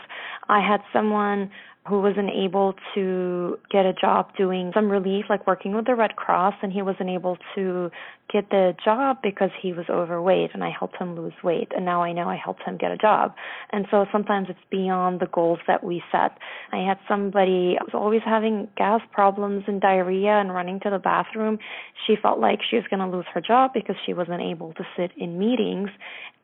I 0.48 0.60
had 0.66 0.80
someone 0.92 1.50
who 1.88 2.00
wasn't 2.00 2.30
able 2.30 2.74
to 2.94 3.58
get 3.70 3.84
a 3.84 3.92
job 3.92 4.28
doing 4.36 4.70
some 4.72 4.88
relief, 4.88 5.24
like 5.28 5.46
working 5.46 5.74
with 5.74 5.86
the 5.86 5.94
Red 5.96 6.14
Cross, 6.14 6.54
and 6.62 6.72
he 6.72 6.80
wasn't 6.80 7.10
able 7.10 7.36
to 7.56 7.90
get 8.32 8.50
the 8.50 8.74
job 8.84 9.18
because 9.22 9.50
he 9.60 9.72
was 9.72 9.86
overweight, 9.90 10.50
and 10.54 10.64
I 10.64 10.70
helped 10.70 10.96
him 10.96 11.14
lose 11.14 11.34
weight, 11.44 11.72
and 11.74 11.84
now 11.84 12.02
I 12.02 12.12
know 12.12 12.28
I 12.28 12.36
helped 12.42 12.62
him 12.62 12.76
get 12.78 12.90
a 12.90 12.96
job. 12.96 13.34
And 13.70 13.86
so 13.90 14.06
sometimes 14.10 14.48
it's 14.48 14.58
beyond 14.70 15.20
the 15.20 15.26
goals 15.26 15.58
that 15.66 15.84
we 15.84 16.02
set. 16.10 16.38
I 16.72 16.78
had 16.78 16.98
somebody 17.08 17.76
who 17.78 17.84
was 17.84 17.94
always 17.94 18.22
having 18.24 18.68
gas 18.76 19.00
problems 19.12 19.64
and 19.66 19.80
diarrhea 19.80 20.32
and 20.32 20.52
running 20.52 20.80
to 20.80 20.90
the 20.90 20.98
bathroom. 20.98 21.58
She 22.06 22.16
felt 22.20 22.38
like 22.38 22.60
she 22.68 22.76
was 22.76 22.84
going 22.90 23.00
to 23.00 23.16
lose 23.16 23.26
her 23.34 23.40
job 23.40 23.72
because 23.74 23.96
she 24.06 24.14
wasn't 24.14 24.40
able 24.40 24.72
to 24.74 24.84
sit 24.96 25.10
in 25.16 25.38
meetings, 25.38 25.90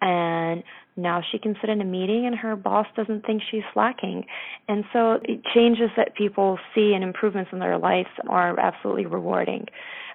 and 0.00 0.62
now 0.98 1.22
she 1.30 1.38
can 1.38 1.54
sit 1.60 1.70
in 1.70 1.80
a 1.80 1.84
meeting 1.84 2.26
and 2.26 2.34
her 2.34 2.56
boss 2.56 2.86
doesn't 2.96 3.24
think 3.24 3.40
she's 3.50 3.62
slacking. 3.72 4.24
And 4.66 4.84
so 4.92 5.20
changes 5.54 5.90
that 5.96 6.16
people 6.16 6.58
see 6.74 6.92
and 6.92 7.04
improvements 7.04 7.50
in 7.52 7.60
their 7.60 7.78
lives 7.78 8.08
are 8.28 8.58
absolutely 8.58 9.06
rewarding. 9.06 9.66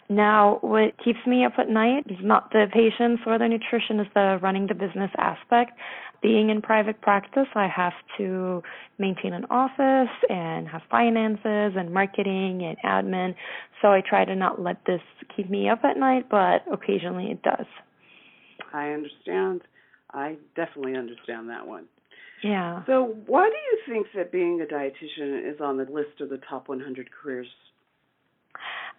Now, 0.10 0.58
what 0.62 0.94
keeps 1.04 1.20
me 1.26 1.46
up 1.46 1.54
at 1.58 1.70
night 1.70 2.06
is 2.10 2.18
not 2.22 2.52
the 2.52 2.68
patients 2.72 3.24
or 3.26 3.40
the 3.40 3.48
nutrition, 3.48 4.00
is 4.00 4.08
the 4.14 4.40
running 4.42 4.68
the 4.68 4.74
business 4.74 5.12
aspect. 5.18 5.72
Being 6.22 6.50
in 6.50 6.62
private 6.62 7.02
practice, 7.02 7.48
I 7.56 7.68
have 7.68 7.94
to 8.18 8.62
maintain 8.98 9.34
an 9.34 9.46
office 9.50 10.14
and 10.30 10.68
have 10.68 10.82
finances 10.90 11.74
and 11.78 11.94
marketing 11.94 12.64
and 12.64 12.78
admin. 12.86 13.36
So 13.82 13.90
I 13.90 14.02
try 14.08 14.24
to 14.24 14.36
not 14.36 14.62
let 14.62 14.78
this 14.86 15.02
keep 15.36 15.50
me 15.50 15.70
up 15.70 15.84
at 15.84 15.98
night, 15.98 16.28
but 16.30 16.64
occasionally 16.72 17.32
it 17.32 17.42
does. 17.42 17.66
I 18.74 18.90
understand. 18.90 19.62
I 20.12 20.38
definitely 20.56 20.96
understand 20.96 21.50
that 21.50 21.66
one. 21.68 21.86
Yeah. 22.44 22.84
So, 22.86 23.16
why 23.26 23.50
do 23.50 23.56
you 23.56 23.94
think 23.94 24.08
that 24.16 24.32
being 24.32 24.62
a 24.62 24.66
dietitian 24.66 25.50
is 25.50 25.62
on 25.62 25.78
the 25.78 25.86
list 25.86 26.20
of 26.20 26.30
the 26.30 26.40
top 26.50 26.68
100 26.68 27.10
careers? 27.12 27.48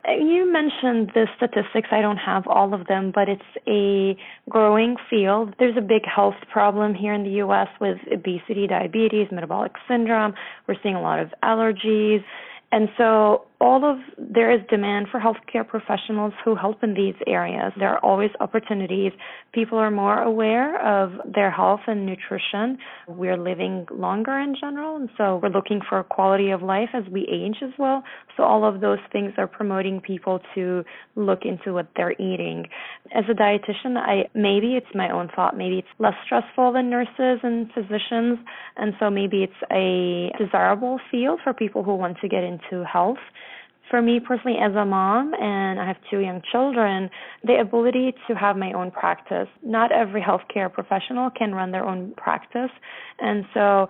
You 0.07 0.51
mentioned 0.53 1.13
the 1.15 1.27
statistics. 1.37 1.89
I 1.91 2.03
don't 2.03 2.19
have 2.19 2.47
all 2.47 2.75
of 2.75 2.87
them, 2.89 3.11
but 3.15 3.29
it's 3.29 3.43
a 3.67 4.17
growing 4.51 4.97
field. 5.09 5.55
There's 5.59 5.77
a 5.77 5.83
big 5.83 6.03
health 6.05 6.35
problem 6.51 6.95
here 6.95 7.15
in 7.15 7.25
the 7.25 7.31
U.S. 7.31 7.69
with 7.81 7.99
obesity, 8.13 8.67
diabetes, 8.67 9.29
metabolic 9.33 9.73
syndrome. 9.89 10.35
We're 10.69 10.77
seeing 10.83 10.95
a 10.95 11.01
lot 11.01 11.21
of 11.21 11.33
allergies. 11.43 12.23
And 12.71 12.89
so 12.99 13.47
all 13.61 13.85
of 13.89 13.99
there 14.19 14.51
is 14.51 14.61
demand 14.69 15.07
for 15.11 15.21
healthcare 15.21 15.67
professionals 15.67 16.33
who 16.45 16.57
help 16.57 16.83
in 16.83 16.95
these 16.95 17.15
areas. 17.27 17.73
There 17.79 17.89
are 17.89 18.05
always 18.05 18.31
opportunities. 18.41 19.13
People 19.53 19.79
are 19.79 19.91
more 19.91 20.21
aware 20.23 20.85
of 20.85 21.13
their 21.33 21.51
health 21.51 21.81
and 21.87 22.05
nutrition. 22.05 22.79
We're 23.07 23.37
living 23.37 23.87
longer 23.91 24.39
in 24.39 24.57
general, 24.61 24.97
and 24.97 25.09
so 25.17 25.41
we're 25.43 25.51
looking 25.51 25.81
for 25.89 26.03
quality 26.03 26.51
of 26.51 26.63
life 26.63 26.91
as 26.95 27.05
we 27.11 27.23
age 27.31 27.57
as 27.63 27.71
well. 27.79 28.03
So 28.37 28.43
all 28.43 28.65
of 28.65 28.81
those 28.81 28.99
things 29.13 29.33
are 29.39 29.47
promoting 29.47 30.01
people 30.01 30.41
to 30.57 30.85
look 31.15 31.41
into 31.45 31.73
what 31.73 31.89
they're 31.97 32.13
eating. 32.13 32.67
As 33.15 33.25
a 33.31 33.35
dietitian, 33.35 33.97
I 33.97 34.29
maybe 34.35 34.75
it's 34.75 34.95
my 34.95 35.11
own 35.11 35.31
thought, 35.35 35.57
maybe 35.57 35.79
it's 35.79 35.89
less 36.01 36.15
stressful 36.25 36.73
than 36.73 36.91
nurses 36.91 37.41
and 37.43 37.71
physicians, 37.73 38.39
and 38.77 38.95
so 38.99 39.11
maybe 39.11 39.45
it's 39.45 39.53
a 39.71 40.33
desirable 40.43 40.99
field 41.11 41.41
for 41.45 41.55
people 41.55 41.85
who 41.85 41.95
want 41.95 42.19
to 42.21 42.29
get 42.29 42.43
into 42.43 42.85
health 42.85 43.19
for 43.91 44.01
me 44.01 44.21
personally 44.21 44.59
as 44.59 44.75
a 44.75 44.85
mom 44.85 45.35
and 45.35 45.81
I 45.81 45.87
have 45.87 45.97
two 46.11 46.21
young 46.21 46.43
children, 46.51 47.11
the 47.43 47.61
ability 47.61 48.15
to 48.29 48.35
have 48.35 48.57
my 48.57 48.73
own 48.73 48.91
practice. 48.91 49.49
Not 49.63 49.93
every 49.93 50.23
healthcare 50.23 50.73
professional 50.73 51.31
can 51.31 51.55
run 51.55 51.71
their 51.71 51.85
own 51.85 52.15
practice. 52.17 52.71
And 53.21 53.45
so 53.53 53.89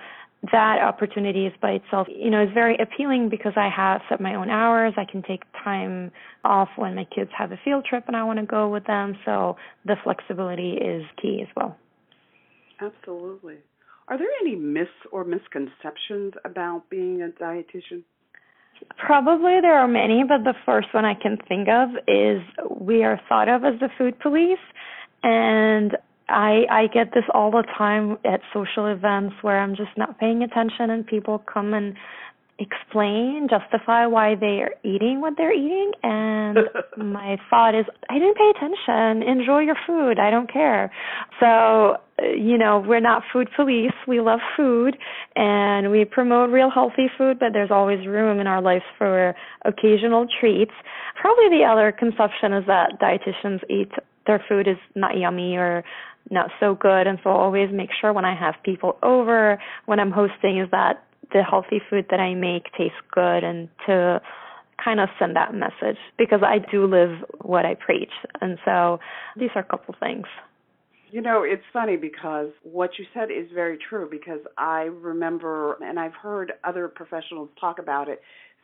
that 0.53 0.81
opportunity 0.83 1.47
is 1.47 1.53
by 1.61 1.71
itself, 1.71 2.07
you 2.15 2.31
know, 2.31 2.43
is 2.43 2.51
very 2.53 2.77
appealing 2.77 3.29
because 3.31 3.53
I 3.57 3.69
have 3.75 4.03
set 4.09 4.21
my 4.21 4.35
own 4.35 4.51
hours. 4.51 4.95
I 4.97 5.05
can 5.11 5.23
take 5.23 5.43
time 5.63 6.11
off 6.45 6.69
when 6.77 6.95
my 6.95 7.07
kids 7.15 7.31
have 7.37 7.53
a 7.53 7.59
field 7.65 7.87
trip 7.89 8.05
and 8.07 8.17
I 8.17 8.25
want 8.25 8.39
to 8.41 8.47
go 8.47 8.69
with 8.69 8.85
them. 8.85 9.17
So 9.25 9.57
the 9.87 9.97
flexibility 10.03 10.73
is 10.73 11.05
key 11.21 11.41
as 11.43 11.49
well. 11.57 11.77
Absolutely. 12.81 13.59
Are 14.09 14.19
there 14.19 14.29
any 14.43 14.55
myths 14.55 14.91
or 15.13 15.25
misconceptions 15.25 16.35
about 16.45 16.91
being 16.91 17.23
a 17.23 17.29
dietitian? 17.43 18.03
Probably 18.97 19.61
there 19.61 19.79
are 19.79 19.89
many, 19.89 20.25
but 20.25 20.45
the 20.45 20.55
first 20.65 20.89
one 20.93 21.05
I 21.05 21.15
can 21.15 21.37
think 21.49 21.69
of 21.69 21.91
is 22.07 22.43
we 22.71 23.05
are 23.05 23.21
thought 23.29 23.49
of 23.49 23.65
as 23.65 23.79
the 23.81 23.89
food 23.99 24.19
police. 24.21 24.59
And 25.23 25.97
I 26.29 26.65
I 26.71 26.87
get 26.87 27.13
this 27.13 27.25
all 27.35 27.51
the 27.51 27.65
time 27.77 28.19
at 28.25 28.41
social 28.53 28.87
events 28.87 29.35
where 29.43 29.61
I'm 29.61 29.77
just 29.77 29.97
not 29.97 30.19
paying 30.19 30.43
attention 30.43 30.91
and 30.91 31.07
people 31.07 31.39
come 31.39 31.75
and 31.75 31.95
explain, 32.59 33.49
justify 33.51 34.07
why 34.07 34.37
they 34.37 34.63
are 34.63 34.75
eating 34.85 35.21
what 35.21 35.35
they're 35.37 35.53
eating 35.53 35.91
and 36.03 36.59
my 36.97 37.37
thought 37.51 37.75
is 37.75 37.85
I 38.09 38.15
didn't 38.15 38.37
pay 38.37 38.53
attention. 38.57 39.29
Enjoy 39.29 39.61
your 39.61 39.77
food. 39.87 40.19
I 40.21 40.31
don't 40.31 40.51
care. 40.53 40.93
So, 41.41 41.97
uh, 42.23 42.27
you 42.37 42.57
know, 42.57 42.79
we're 42.87 43.01
not 43.01 43.23
food 43.33 43.49
police. 43.57 43.93
We 44.07 44.21
love 44.21 44.39
food 44.57 44.97
and 45.35 45.91
we 45.91 46.05
promote 46.05 46.51
real 46.51 46.71
healthy 46.71 47.09
food, 47.19 47.41
but 47.41 47.53
there's 47.53 47.73
always 47.73 48.07
room 48.07 48.39
in 48.39 48.47
our 48.47 48.63
lives 48.63 48.85
for 48.99 49.35
occasional 49.65 50.27
treats. 50.41 50.73
Probably 51.21 51.49
the 51.49 51.65
other 51.65 51.91
conception 51.91 52.53
is 52.53 52.65
that 52.67 53.01
dietitians 53.01 53.69
eat 53.69 53.91
their 54.27 54.43
food 54.49 54.69
is 54.69 54.79
not 54.95 55.19
yummy 55.19 55.57
or 55.57 55.85
not 56.31 56.51
so 56.59 56.75
good 56.75 57.07
and 57.07 57.19
so 57.23 57.31
I 57.31 57.35
always 57.35 57.69
make 57.71 57.91
sure 58.01 58.13
when 58.13 58.25
I 58.25 58.35
have 58.35 58.55
people 58.65 58.97
over 59.03 59.61
when 59.85 60.01
I'm 60.01 60.11
hosting 60.11 60.59
is 60.59 60.71
that 60.71 61.05
the 61.33 61.43
healthy 61.43 61.81
food 61.89 62.07
that 62.11 62.21
I 62.21 62.35
make 62.35 62.73
tastes 62.77 62.99
good 63.13 63.45
and 63.45 63.69
to 63.87 64.21
kind 64.83 65.01
of 65.01 65.09
send 65.19 65.37
that 65.37 65.55
message 65.55 65.99
because 66.19 66.41
I 66.43 66.59
do 66.59 66.87
live 66.87 67.19
what 67.41 67.65
I 67.65 67.75
preach. 67.75 68.13
And 68.41 68.59
so 68.65 68.99
these 69.37 69.51
are 69.55 69.63
a 69.63 69.65
couple 69.65 69.95
things. 69.99 70.27
You 71.11 71.21
know, 71.21 71.45
it's 71.45 71.63
funny 71.73 71.97
because 71.97 72.49
what 72.65 72.99
you 72.99 73.05
said 73.15 73.31
is 73.31 73.47
very 73.55 73.79
true 73.79 74.09
because 74.11 74.41
I 74.59 74.83
remember 74.83 75.77
and 75.81 75.99
I've 75.99 76.15
heard 76.15 76.53
other 76.65 76.89
professionals 76.89 77.51
talk 77.61 77.79
about 77.79 78.09
it 78.09 78.21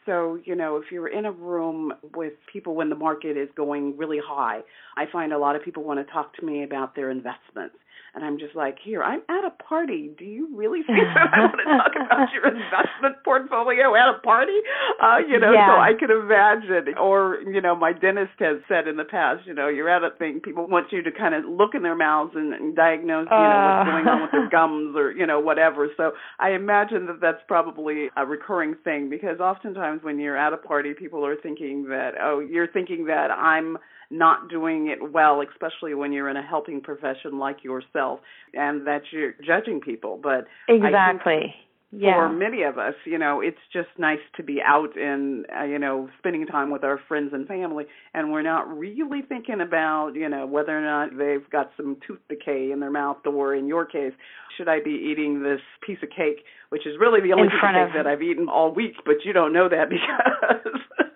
so, 0.07 0.39
you 0.45 0.55
know, 0.55 0.77
if 0.77 0.85
you're 0.91 1.09
in 1.09 1.27
a 1.27 1.33
room 1.33 1.93
with 2.15 2.33
people 2.53 2.75
when 2.75 2.89
the 2.89 2.97
market 2.97 3.37
is 3.37 3.49
going 3.55 3.97
really 3.97 4.19
high, 4.25 4.61
I 4.97 5.05
find 5.13 5.33
a 5.33 5.39
lot 5.39 5.57
of 5.57 5.63
people 5.63 5.85
want 5.85 6.05
to 6.05 6.13
talk 6.13 6.35
to 6.37 6.45
me 6.45 6.65
about 6.65 6.97
their 6.97 7.11
investments. 7.11 7.77
And 8.15 8.25
I'm 8.25 8.39
just 8.39 8.57
like, 8.57 8.77
here, 8.83 9.03
I'm 9.03 9.23
at 9.29 9.45
a 9.45 9.51
party. 9.63 10.11
Do 10.19 10.25
you 10.25 10.49
really 10.55 10.83
think 10.83 10.99
that 11.15 11.31
I 11.33 11.41
want 11.47 11.61
to 11.63 11.65
talk 11.79 11.95
about 11.95 12.29
your 12.35 12.47
investment 12.49 13.23
portfolio 13.25 13.95
at 13.95 14.09
a 14.09 14.19
party? 14.21 14.59
Uh, 15.03 15.19
you 15.29 15.39
know, 15.39 15.53
yeah. 15.53 15.69
so 15.69 15.81
I 15.81 15.93
can 15.99 16.11
imagine. 16.11 16.99
Or, 16.99 17.39
you 17.47 17.61
know, 17.61 17.77
my 17.77 17.93
dentist 17.93 18.35
has 18.41 18.59
said 18.69 18.89
in 18.89 18.97
the 18.97 19.05
past, 19.05 19.47
you 19.47 19.55
know, 19.55 19.69
you're 19.69 19.89
at 19.89 20.03
a 20.03 20.11
thing, 20.19 20.41
people 20.43 20.67
want 20.67 20.91
you 20.93 21.03
to 21.03 21.13
kind 21.13 21.35
of 21.35 21.45
look 21.45 21.75
in 21.75 21.83
their 21.83 21.97
mouths 21.97 22.33
and, 22.35 22.53
and 22.53 22.75
diagnose, 22.75 23.29
you 23.31 23.37
know, 23.37 23.85
what's 23.85 23.91
going 23.91 24.09
on 24.09 24.23
with 24.23 24.31
their 24.33 24.47
uh. 24.47 24.51
gums 24.55 24.97
or, 24.97 25.13
you 25.13 25.27
know, 25.27 25.41
whatever. 25.41 25.89
So 25.97 26.13
I 26.39 26.51
imagine 26.51 27.07
that 27.07 27.21
that's 27.21 27.43
probably 27.47 28.09
a 28.17 28.27
recurring 28.27 28.75
thing 28.83 29.09
because 29.09 29.41
oftentimes 29.41 30.03
when 30.03 30.19
you're 30.19 30.37
at 30.37 30.53
a 30.53 30.57
party, 30.57 30.95
people 30.99 31.25
are 31.25 31.37
thinking 31.37 31.85
that, 31.89 32.13
oh, 32.21 32.41
you're 32.41 32.69
thinking 32.69 33.07
that 33.07 33.31
I'm 33.31 33.79
not 34.11 34.49
doing 34.49 34.89
it 34.89 35.13
well, 35.13 35.41
especially 35.41 35.95
when 35.95 36.13
you're 36.13 36.29
in 36.29 36.37
a 36.37 36.47
helping 36.47 36.81
profession 36.81 37.39
like 37.39 37.63
yourself, 37.63 38.21
and 38.55 38.87
that 38.87 39.03
you're 39.13 39.35
judging 39.47 39.81
people. 39.81 40.19
But 40.23 40.47
exactly. 40.69 41.55
Yeah. 41.93 42.15
For 42.15 42.29
many 42.29 42.63
of 42.63 42.79
us, 42.79 42.95
you 43.05 43.19
know, 43.19 43.41
it's 43.41 43.59
just 43.73 43.89
nice 43.99 44.21
to 44.37 44.45
be 44.45 44.61
out 44.65 44.97
and, 44.97 45.45
uh, 45.51 45.65
you 45.65 45.77
know, 45.77 46.09
spending 46.19 46.47
time 46.47 46.71
with 46.71 46.85
our 46.85 47.01
friends 47.09 47.31
and 47.33 47.49
family, 47.49 47.85
and 48.15 48.31
we're 48.31 48.43
not 48.43 48.69
really 48.79 49.23
thinking 49.29 49.61
about, 49.61 50.13
you 50.15 50.29
know, 50.29 50.47
whether 50.47 50.77
or 50.77 50.83
not 50.83 51.19
they've 51.19 51.51
got 51.51 51.73
some 51.77 51.97
tooth 52.07 52.21
decay 52.29 52.71
in 52.71 52.79
their 52.79 52.93
mouth, 52.93 53.17
or 53.27 53.57
in 53.57 53.67
your 53.67 53.85
case, 53.85 54.13
should 54.57 54.69
I 54.69 54.79
be 54.81 55.11
eating 55.11 55.43
this 55.43 55.61
piece 55.85 55.99
of 56.01 56.11
cake, 56.11 56.45
which 56.69 56.87
is 56.87 56.95
really 57.01 57.21
the 57.21 57.33
only 57.33 57.49
piece 57.49 57.59
of 57.61 57.75
cake 57.75 57.95
that 57.97 58.07
I've 58.07 58.23
eaten 58.23 58.49
all 58.49 58.73
week, 58.73 58.95
but 59.05 59.25
you 59.25 59.33
don't 59.33 59.53
know 59.53 59.69
that 59.69 59.91
because 59.91 60.73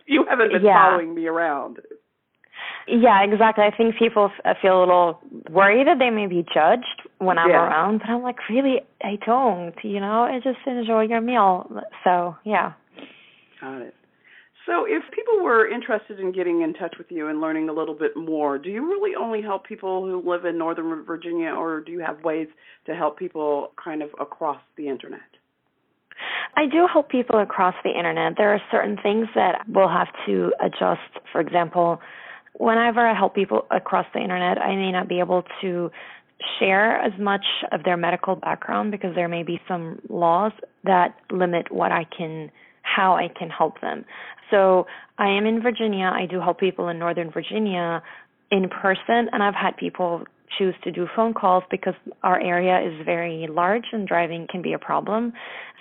you 0.07 0.25
haven't 0.29 0.51
been 0.51 0.65
yeah. 0.65 0.91
following 0.91 1.15
me 1.15 1.29
around. 1.29 1.79
Yeah, 2.87 3.23
exactly. 3.23 3.65
I 3.65 3.75
think 3.75 3.97
people 3.99 4.31
f- 4.37 4.45
uh, 4.45 4.55
feel 4.61 4.79
a 4.79 4.81
little 4.81 5.21
worried 5.51 5.87
that 5.87 5.99
they 5.99 6.11
may 6.11 6.27
be 6.27 6.45
judged 6.53 7.09
when 7.19 7.39
I'm 7.39 7.49
yeah. 7.49 7.67
around, 7.67 7.99
but 8.01 8.11
I'm 8.11 8.23
like, 8.23 8.49
really, 8.51 8.81
I 9.03 9.17
don't. 9.25 9.75
You 9.83 10.01
know, 10.01 10.25
I 10.25 10.41
just 10.43 10.59
enjoy 10.67 11.03
your 11.03 11.21
meal. 11.21 11.83
So 12.05 12.37
yeah. 12.45 12.73
Got 13.61 13.83
it. 13.83 13.95
So, 14.67 14.87
if 14.87 15.03
people 15.13 15.45
were 15.45 15.69
interested 15.69 16.19
in 16.19 16.33
getting 16.33 16.63
in 16.63 16.73
touch 16.73 16.95
with 16.97 17.09
you 17.11 17.29
and 17.29 17.39
learning 17.39 17.69
a 17.69 17.73
little 17.73 17.95
bit 17.95 18.17
more, 18.17 18.57
do 18.59 18.71
you 18.71 18.87
really 18.87 19.15
only 19.15 19.43
help 19.43 19.67
people 19.67 20.07
who 20.07 20.23
live 20.27 20.47
in 20.47 20.57
Northern 20.57 21.05
Virginia, 21.05 21.51
or 21.51 21.81
do 21.81 21.93
you 21.93 22.01
have 22.01 22.25
ways 22.25 22.49
to 22.87 22.95
help 22.95 23.19
people 23.19 23.73
kind 23.83 24.03
of 24.03 24.09
across 24.19 24.61
the 24.79 24.89
internet? 24.89 25.21
I 26.57 26.67
do 26.67 26.87
help 26.91 27.11
people 27.11 27.41
across 27.41 27.75
the 27.85 27.91
internet. 27.91 28.35
There 28.39 28.55
are 28.55 28.61
certain 28.71 28.97
things 29.03 29.27
that 29.35 29.67
we'll 29.69 29.89
have 29.89 30.09
to 30.27 30.53
adjust. 30.63 31.01
For 31.31 31.43
example, 31.43 32.01
whenever 32.55 33.07
I 33.07 33.15
help 33.15 33.35
people 33.35 33.67
across 33.71 34.07
the 34.15 34.21
internet, 34.21 34.59
I 34.59 34.75
may 34.77 34.93
not 34.93 35.09
be 35.09 35.19
able 35.19 35.45
to 35.61 35.91
share 36.59 36.99
as 37.01 37.13
much 37.19 37.45
of 37.73 37.85
their 37.85 37.97
medical 37.97 38.37
background 38.37 38.91
because 38.91 39.15
there 39.15 39.29
may 39.29 39.43
be 39.43 39.61
some 39.69 40.01
laws 40.09 40.53
that 40.85 41.17
limit 41.31 41.71
what 41.71 41.93
I 41.93 42.05
can 42.17 42.51
how 42.83 43.15
I 43.15 43.29
can 43.29 43.49
help 43.49 43.81
them. 43.81 44.05
So 44.51 44.87
I 45.17 45.31
am 45.31 45.47
in 45.47 45.63
Virginia. 45.63 46.13
I 46.15 46.27
do 46.27 46.39
help 46.39 46.61
people 46.61 46.89
in 46.89 46.99
Northern 46.99 47.31
Virginia 47.31 48.03
in 48.51 48.69
person 48.69 49.29
and 49.33 49.43
I've 49.43 49.55
had 49.55 49.77
people 49.79 50.25
choose 50.59 50.75
to 50.85 50.93
do 50.93 51.07
phone 51.17 51.33
calls 51.33 51.65
because 51.71 51.95
our 52.23 52.39
area 52.39 52.87
is 52.87 53.05
very 53.05 53.47
large 53.51 53.87
and 53.93 54.07
driving 54.07 54.47
can 54.51 54.61
be 54.61 54.75
a 54.75 54.79
problem. 54.79 55.33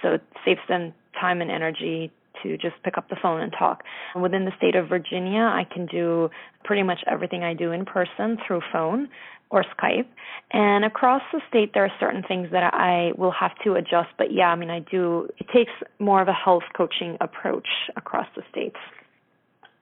So 0.02 0.14
it 0.14 0.22
saves 0.46 0.62
them 0.70 0.94
time 1.20 1.42
and 1.42 1.52
energy 1.52 2.10
to 2.44 2.58
just 2.58 2.76
pick 2.84 2.98
up 2.98 3.10
the 3.10 3.18
phone 3.22 3.42
and 3.42 3.54
talk. 3.58 3.84
Within 4.16 4.46
the 4.46 4.52
state 4.58 4.76
of 4.76 4.88
Virginia, 4.88 5.42
I 5.42 5.66
can 5.72 5.86
do 5.86 6.30
pretty 6.64 6.84
much 6.84 7.00
everything 7.10 7.44
I 7.44 7.54
do 7.54 7.72
in 7.72 7.86
person 7.86 8.38
through 8.46 8.62
phone 8.72 9.10
or 9.50 9.64
Skype. 9.78 10.08
And 10.52 10.84
across 10.84 11.22
the 11.32 11.42
state, 11.48 11.72
there 11.74 11.86
are 11.86 11.92
certain 12.00 12.24
things 12.28 12.50
that 12.52 12.74
I 12.74 13.12
will 13.18 13.32
have 13.32 13.52
to 13.64 13.74
adjust. 13.74 14.10
But 14.18 14.32
yeah, 14.32 14.48
I 14.48 14.56
mean, 14.56 14.70
I 14.70 14.80
do, 14.80 15.28
it 15.38 15.48
takes 15.54 15.72
more 16.00 16.22
of 16.22 16.28
a 16.28 16.34
health 16.34 16.64
coaching 16.76 17.18
approach 17.22 17.68
across 17.96 18.28
the 18.36 18.42
states. 18.52 18.78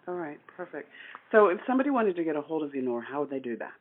All 0.07 0.15
right, 0.15 0.39
perfect. 0.57 0.89
So 1.31 1.47
if 1.47 1.59
somebody 1.65 1.89
wanted 1.89 2.15
to 2.17 2.23
get 2.23 2.35
a 2.35 2.41
hold 2.41 2.63
of 2.63 2.75
you, 2.75 3.01
how 3.09 3.21
would 3.21 3.29
they 3.29 3.39
do 3.39 3.55
that? 3.57 3.71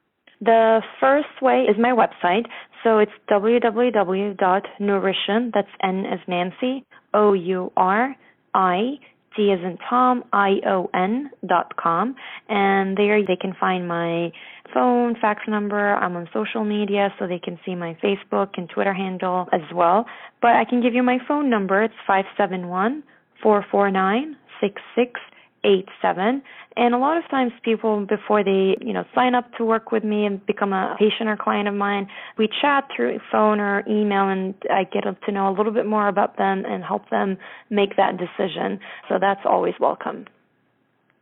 The 0.41 0.81
first 1.01 1.43
way 1.43 1.67
is 1.69 1.77
my 1.79 1.91
website. 1.91 2.47
So 2.83 2.99
it's 2.99 3.13
www.nourition, 3.31 5.51
that's 5.53 5.69
N 5.83 6.07
as 6.07 6.21
Nancy, 6.27 6.87
O 7.13 7.35
U 7.35 7.71
R 7.77 8.17
I 8.55 8.99
T 9.37 9.53
as 9.53 9.61
in 9.61 9.79
Tom, 9.89 10.25
I-O-N 10.33 11.31
dot 11.47 11.77
com. 11.77 12.17
And 12.49 12.97
there 12.97 13.25
they 13.25 13.37
can 13.37 13.55
find 13.59 13.87
my 13.87 14.33
phone, 14.75 15.15
fax 15.21 15.43
number. 15.47 15.95
I'm 15.95 16.17
on 16.17 16.29
social 16.33 16.65
media, 16.65 17.15
so 17.19 17.27
they 17.27 17.39
can 17.39 17.59
see 17.65 17.75
my 17.75 17.97
Facebook 18.03 18.51
and 18.57 18.69
Twitter 18.69 18.93
handle 18.93 19.49
as 19.53 19.63
well. 19.75 20.07
But 20.43 20.53
I 20.53 20.65
can 20.65 20.83
give 20.83 20.95
you 20.95 21.03
my 21.03 21.19
phone 21.29 21.49
number. 21.49 21.83
It's 21.83 21.95
five 22.07 22.25
seven 22.37 22.69
one 22.69 23.03
four 23.43 23.65
four 23.71 23.91
nine 23.91 24.37
six 24.61 24.83
six 24.97 25.21
eight 25.65 25.89
seven. 26.01 26.43
And 26.77 26.95
a 26.95 26.99
lot 26.99 27.17
of 27.17 27.29
times 27.31 27.53
people 27.63 28.07
before 28.07 28.43
they 28.45 28.77
you 28.81 28.93
know 28.93 29.05
sign 29.15 29.35
up 29.35 29.53
to 29.59 29.65
work 29.65 29.93
with 29.93 30.05
me 30.05 30.25
and 30.25 30.45
become 30.47 30.73
a 30.73 30.97
patient 30.99 31.29
or 31.29 31.37
client 31.37 31.69
of 31.69 31.75
mine 31.75 32.09
we 32.39 32.49
chat 32.61 32.89
through 32.95 33.19
phone 33.31 33.61
or 33.61 33.83
email 33.89 34.29
and 34.29 34.55
i 34.71 34.85
get 34.85 35.05
to 35.25 35.33
know 35.33 35.49
a 35.49 35.55
little 35.55 35.73
bit 35.73 35.87
more 35.87 36.09
about 36.09 36.37
them 36.39 36.65
and 36.67 36.85
help 36.85 37.11
them 37.11 37.37
make 37.69 37.97
that 37.97 38.17
decision. 38.17 38.81
So 39.09 39.19
that's 39.21 39.41
always 39.45 39.75
welcome. 39.81 40.27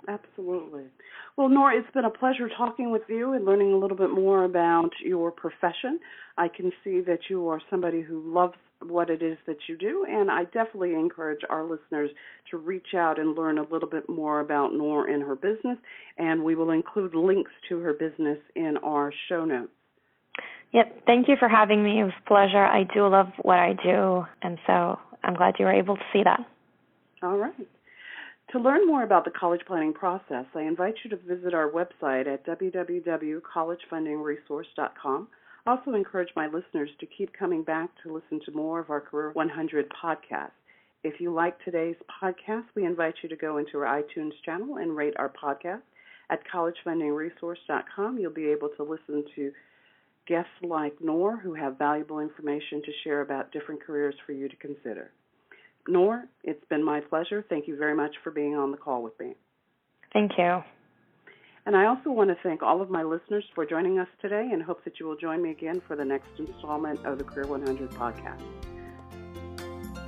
Absolutely. 0.07 0.85
Well, 1.37 1.49
Nour, 1.49 1.73
it's 1.73 1.91
been 1.93 2.05
a 2.05 2.11
pleasure 2.11 2.49
talking 2.57 2.91
with 2.91 3.03
you 3.09 3.33
and 3.33 3.45
learning 3.45 3.73
a 3.73 3.77
little 3.77 3.97
bit 3.97 4.11
more 4.11 4.45
about 4.45 4.91
your 5.05 5.31
profession. 5.31 6.01
I 6.37 6.49
can 6.49 6.73
see 6.83 7.01
that 7.03 7.21
you 7.29 7.49
are 7.49 7.61
somebody 7.71 8.01
who 8.01 8.21
loves 8.21 8.57
what 8.83 9.11
it 9.11 9.23
is 9.23 9.37
that 9.47 9.57
you 9.69 9.77
do, 9.77 10.07
and 10.09 10.31
I 10.31 10.45
definitely 10.45 10.95
encourage 10.95 11.41
our 11.51 11.65
listeners 11.65 12.11
to 12.51 12.57
reach 12.57 12.95
out 12.97 13.19
and 13.19 13.37
learn 13.37 13.59
a 13.59 13.63
little 13.63 13.89
bit 13.89 14.09
more 14.09 14.39
about 14.41 14.73
Nour 14.73 15.09
and 15.09 15.23
her 15.23 15.35
business, 15.35 15.79
and 16.17 16.45
we 16.45 16.55
will 16.55 16.71
include 16.71 17.15
links 17.15 17.51
to 17.69 17.81
her 17.81 17.93
business 17.93 18.39
in 18.55 18.77
our 18.85 19.13
show 19.29 19.45
notes. 19.45 19.73
Yep, 20.73 21.07
thank 21.07 21.29
you 21.29 21.35
for 21.39 21.49
having 21.49 21.83
me. 21.83 22.01
It 22.01 22.05
was 22.05 22.13
a 22.25 22.29
pleasure. 22.29 22.65
I 22.65 22.85
do 22.95 23.09
love 23.09 23.29
what 23.43 23.59
I 23.59 23.73
do, 23.73 24.25
and 24.43 24.59
so 24.67 24.99
I'm 25.25 25.35
glad 25.35 25.55
you 25.59 25.65
were 25.65 25.73
able 25.73 25.97
to 25.97 26.03
see 26.13 26.23
that. 26.25 26.41
All 27.23 27.37
right. 27.37 27.55
To 28.53 28.59
learn 28.59 28.87
more 28.87 29.03
about 29.03 29.27
the 29.27 29.31
college 29.31 29.61
planning 29.67 29.93
process, 29.93 30.47
I 30.55 30.63
invite 30.63 30.95
you 31.05 31.11
to 31.11 31.17
visit 31.17 31.53
our 31.53 31.71
website 31.71 32.27
at 32.27 32.47
www.collegefundingresource.com. 32.47 35.29
Also 35.69 35.93
encourage 35.93 36.31
my 36.35 36.47
listeners 36.47 36.89
to 36.99 37.05
keep 37.05 37.31
coming 37.39 37.63
back 37.63 37.91
to 38.03 38.11
listen 38.11 38.41
to 38.47 38.53
more 38.53 38.81
of 38.81 38.89
our 38.89 39.03
Career 39.03 39.33
100 39.35 39.93
podcasts. 40.03 40.53
If 41.05 41.21
you 41.21 41.31
like 41.31 41.63
today's 41.63 41.97
podcast, 42.23 42.65
we 42.75 42.87
invite 42.87 43.17
you 43.23 43.29
to 43.29 43.37
go 43.37 43.59
into 43.59 43.77
our 43.77 44.03
iTunes 44.03 44.31
channel 44.47 44.79
and 44.79 44.97
rate 44.97 45.13
our 45.19 45.29
podcast. 45.29 45.83
At 46.31 46.41
collegefundingresource.com, 46.51 48.19
you'll 48.19 48.33
be 48.33 48.47
able 48.47 48.71
to 48.79 48.83
listen 48.83 49.25
to 49.37 49.53
guests 50.27 50.49
like 50.63 50.95
Nour 51.03 51.37
who 51.37 51.53
have 51.53 51.77
valuable 51.77 52.21
information 52.21 52.81
to 52.81 52.93
share 53.05 53.21
about 53.21 53.53
different 53.53 53.83
careers 53.83 54.15
for 54.25 54.33
you 54.33 54.49
to 54.49 54.57
consider. 54.57 55.11
Nour, 55.87 56.25
it's 56.45 56.65
been 56.71 56.83
my 56.83 57.01
pleasure. 57.01 57.45
Thank 57.47 57.69
you 57.69 57.77
very 57.77 57.95
much 57.95 58.15
for 58.25 58.31
being 58.31 58.57
on 58.57 58.71
the 58.71 58.79
call 58.79 59.03
with 59.03 59.21
me. 59.21 59.35
Thank 60.15 60.33
you. 60.39 60.63
And 61.69 61.77
I 61.77 61.85
also 61.85 62.11
want 62.11 62.31
to 62.31 62.37
thank 62.43 62.63
all 62.63 62.81
of 62.81 62.89
my 62.89 63.03
listeners 63.03 63.45
for 63.55 63.67
joining 63.67 63.99
us 63.99 64.09
today 64.23 64.49
and 64.55 64.63
hope 64.63 64.83
that 64.85 64.99
you 64.99 65.05
will 65.05 65.17
join 65.17 65.43
me 65.43 65.51
again 65.51 65.83
for 65.87 65.97
the 65.97 66.05
next 66.05 66.31
installment 66.39 67.05
of 67.05 67.19
the 67.19 67.25
Career 67.25 67.47
100 67.47 67.91
podcast. 67.91 68.41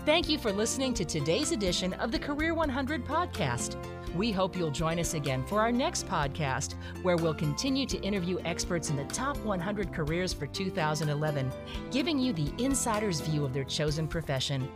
Thank 0.06 0.30
you 0.30 0.38
for 0.38 0.52
listening 0.52 0.94
to 0.94 1.04
today's 1.04 1.52
edition 1.52 1.92
of 1.92 2.12
the 2.12 2.18
Career 2.18 2.54
100 2.54 3.04
podcast. 3.04 3.76
We 4.14 4.32
hope 4.32 4.56
you'll 4.56 4.70
join 4.70 4.98
us 4.98 5.12
again 5.14 5.44
for 5.46 5.60
our 5.60 5.70
next 5.70 6.08
podcast, 6.08 6.74
where 7.02 7.16
we'll 7.16 7.34
continue 7.34 7.86
to 7.86 8.00
interview 8.00 8.38
experts 8.44 8.90
in 8.90 8.96
the 8.96 9.04
top 9.04 9.36
100 9.38 9.92
careers 9.92 10.32
for 10.32 10.46
2011, 10.46 11.52
giving 11.92 12.18
you 12.18 12.32
the 12.32 12.52
insider's 12.62 13.20
view 13.20 13.44
of 13.44 13.52
their 13.52 13.64
chosen 13.64 14.08
profession. 14.08 14.68